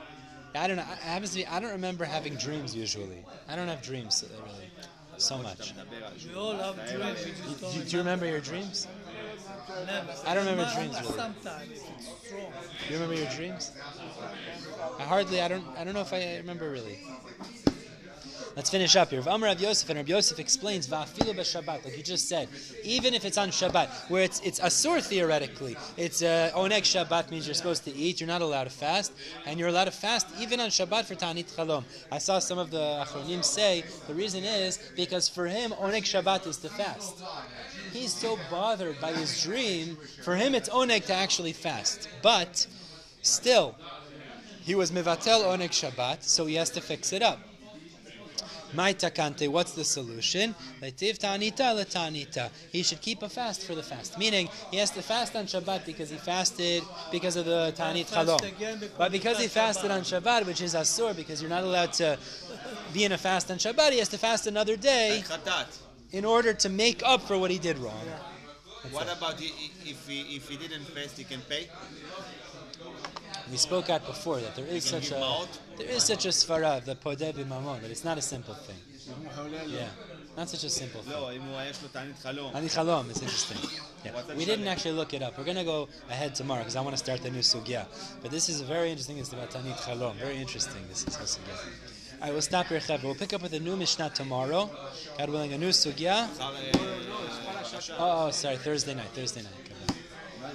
I 0.55 0.67
don't 0.67 0.77
know. 0.77 0.83
It 0.83 0.99
happens 0.99 1.31
to 1.31 1.39
be. 1.39 1.47
I 1.47 1.59
don't 1.59 1.71
remember 1.71 2.05
having 2.05 2.35
dreams 2.35 2.73
usually. 2.73 3.25
I 3.49 3.57
don't 3.57 3.67
have 3.67 3.81
dreams 3.81 4.23
really 4.31 4.69
so 5.17 5.37
much. 5.37 5.73
we 6.29 6.33
all 6.33 6.53
have 6.53 6.75
dreams, 6.89 7.25
Do, 7.59 7.83
do 7.83 7.89
you 7.89 7.97
remember 7.97 8.25
your 8.25 8.39
dreams? 8.39 8.87
Never. 9.69 10.13
I 10.25 10.33
don't 10.33 10.45
remember 10.45 10.71
dreams, 10.73 10.95
really. 11.01 11.13
Sometimes, 11.13 11.71
it's 11.71 12.25
strong. 12.25 12.53
You 12.89 12.93
remember 12.95 13.15
your 13.15 13.29
dreams? 13.31 13.71
I 14.99 15.03
hardly. 15.03 15.41
I 15.41 15.47
don't. 15.47 15.65
I 15.77 15.83
don't 15.83 15.93
know 15.93 16.01
if 16.01 16.13
I 16.13 16.37
remember 16.37 16.69
really. 16.69 16.99
Let's 18.57 18.71
finish 18.71 18.95
up 18.95 19.11
here. 19.11 19.21
Amr 19.27 19.45
Rav 19.45 19.61
Yosef 19.61 19.87
and 19.91 19.97
Rav 19.97 20.09
Yosef 20.09 20.39
explains 20.39 20.87
Va'afilu 20.87 21.35
b'Shabbat, 21.35 21.85
like 21.85 21.95
you 21.95 22.01
just 22.01 22.27
said, 22.27 22.49
even 22.83 23.13
if 23.13 23.23
it's 23.23 23.37
on 23.37 23.49
Shabbat, 23.49 24.09
where 24.09 24.23
it's 24.23 24.39
it's 24.39 24.59
asur 24.59 24.99
theoretically, 24.99 25.77
it's 25.95 26.23
uh, 26.23 26.49
oneg 26.55 26.81
Shabbat 26.81 27.29
means 27.29 27.45
you're 27.45 27.53
supposed 27.53 27.83
to 27.83 27.93
eat, 27.93 28.19
you're 28.19 28.27
not 28.27 28.41
allowed 28.41 28.63
to 28.63 28.71
fast, 28.71 29.11
and 29.45 29.59
you're 29.59 29.69
allowed 29.69 29.85
to 29.85 29.91
fast 29.91 30.25
even 30.39 30.59
on 30.59 30.69
Shabbat 30.69 31.05
for 31.05 31.13
Tanit 31.13 31.55
Chalom. 31.55 31.83
I 32.11 32.17
saw 32.17 32.39
some 32.39 32.57
of 32.57 32.71
the 32.71 33.05
Achronim 33.05 33.43
say 33.43 33.83
the 34.07 34.15
reason 34.15 34.43
is 34.43 34.79
because 34.95 35.29
for 35.29 35.45
him 35.45 35.69
oneg 35.73 36.01
Shabbat 36.01 36.47
is 36.47 36.57
to 36.57 36.69
fast. 36.69 37.21
He's 37.91 38.13
so 38.13 38.37
bothered 38.49 38.99
by 38.99 39.13
his 39.13 39.41
dream. 39.41 39.97
For 40.23 40.35
him, 40.35 40.55
it's 40.55 40.69
oneg 40.69 41.05
to 41.05 41.13
actually 41.13 41.53
fast, 41.53 42.07
but 42.21 42.67
still, 43.21 43.75
he 44.63 44.75
was 44.75 44.91
mevatel 44.91 45.43
oneg 45.43 45.71
Shabbat, 45.71 46.23
so 46.23 46.45
he 46.45 46.55
has 46.55 46.69
to 46.71 46.81
fix 46.81 47.13
it 47.13 47.21
up. 47.21 47.39
My 48.73 48.93
takante, 48.93 49.47
what's 49.47 49.71
the 49.71 49.85
solution? 49.85 50.53
Letiv 50.81 51.19
ta'anita 51.19 51.73
letanita. 51.73 52.49
He 52.71 52.83
should 52.83 53.01
keep 53.01 53.21
a 53.21 53.29
fast 53.29 53.63
for 53.63 53.75
the 53.75 53.83
fast. 53.83 54.17
Meaning, 54.17 54.49
he 54.71 54.77
has 54.77 54.91
to 54.91 55.01
fast 55.01 55.35
on 55.35 55.45
Shabbat 55.45 55.85
because 55.85 56.09
he 56.09 56.17
fasted 56.17 56.83
because 57.09 57.37
of 57.37 57.45
the 57.45 57.73
ta'anit 57.77 58.05
Fast 58.07 58.43
chalom. 58.43 58.89
But 58.97 59.11
because 59.13 59.39
he 59.39 59.47
fasted 59.47 59.89
on 59.89 60.01
Shabbat, 60.01 60.45
which 60.45 60.61
is 60.61 60.75
asur, 60.75 61.15
because 61.15 61.41
you're 61.41 61.49
not 61.49 61.63
allowed 61.63 61.93
to 61.93 62.17
be 62.93 63.05
in 63.05 63.13
a 63.13 63.17
fast 63.17 63.49
on 63.49 63.57
Shabbat, 63.57 63.93
he 63.93 63.99
has 63.99 64.09
to 64.09 64.17
fast 64.17 64.47
another 64.47 64.75
day 64.75 65.23
Like 65.29 65.41
Chatat 65.41 65.86
in 66.11 66.25
order 66.25 66.53
to 66.53 66.69
make 66.69 67.01
up 67.03 67.21
for 67.21 67.37
what 67.37 67.51
he 67.51 67.59
did 67.59 67.77
wrong. 67.77 68.05
What 68.91 69.07
it. 69.07 69.17
about 69.17 69.41
if 69.41 70.07
he, 70.07 70.35
if 70.35 70.47
he 70.47 70.57
didn't 70.57 70.85
fast, 70.85 71.17
he 71.17 71.23
can 71.23 71.41
pay? 71.41 71.67
We 73.51 73.57
spoke 73.57 73.89
at 73.89 74.05
before 74.05 74.39
that 74.39 74.55
there 74.55 74.65
is 74.65 74.83
such 74.83 75.11
a 75.11 75.23
out? 75.23 75.47
there 75.77 75.87
is 75.87 76.03
such 76.03 76.25
a 76.25 76.29
svara 76.29 76.83
the 76.83 76.95
podeh 76.95 77.33
b'mamon, 77.33 77.81
but 77.81 77.89
it's 77.89 78.03
not 78.03 78.17
a 78.17 78.21
simple 78.21 78.53
thing. 78.53 78.75
Yeah, 79.67 79.87
not 80.35 80.49
such 80.49 80.63
a 80.65 80.69
simple 80.69 81.01
thing. 81.01 81.13
Ani 82.53 82.67
chalom 82.67 83.09
is 83.09 83.21
interesting. 83.21 83.57
Yeah. 84.03 84.11
We 84.35 84.45
didn't 84.45 84.67
actually 84.67 84.91
look 84.93 85.13
it 85.13 85.21
up. 85.21 85.37
We're 85.37 85.45
gonna 85.45 85.63
go 85.63 85.87
ahead 86.09 86.35
tomorrow 86.35 86.59
because 86.59 86.75
I 86.75 86.81
want 86.81 86.93
to 86.93 86.97
start 86.97 87.21
the 87.23 87.31
new 87.31 87.39
sugya. 87.39 87.85
But 88.21 88.31
this 88.31 88.49
is 88.49 88.61
very 88.61 88.89
interesting. 88.89 89.17
It's 89.17 89.31
about 89.31 89.51
tanit 89.51 89.77
chalom. 89.85 90.15
Very 90.17 90.37
interesting. 90.37 90.81
This 90.89 91.07
is 91.07 91.15
sugya. 91.15 91.86
I 92.19 92.31
we'll 92.31 92.41
stop 92.41 92.67
here, 92.67 92.79
Chevra. 92.79 93.03
We'll 93.03 93.15
pick 93.15 93.33
up 93.33 93.43
with 93.43 93.53
a 93.53 93.59
new 93.59 93.75
Mishnah 93.75 94.09
tomorrow. 94.09 94.69
God 95.17 95.29
willing, 95.29 95.53
a 95.53 95.57
new 95.57 95.69
Sugya. 95.69 96.27
Oh, 97.99 98.27
oh 98.27 98.31
sorry, 98.31 98.57
Thursday 98.57 98.95
night, 98.95 99.09
Thursday 99.09 99.43
night. 99.43 99.53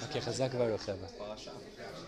Okay, 0.04 0.20
Chazak 0.20 0.52
Baruch, 0.58 0.80
Chevra. 0.80 1.08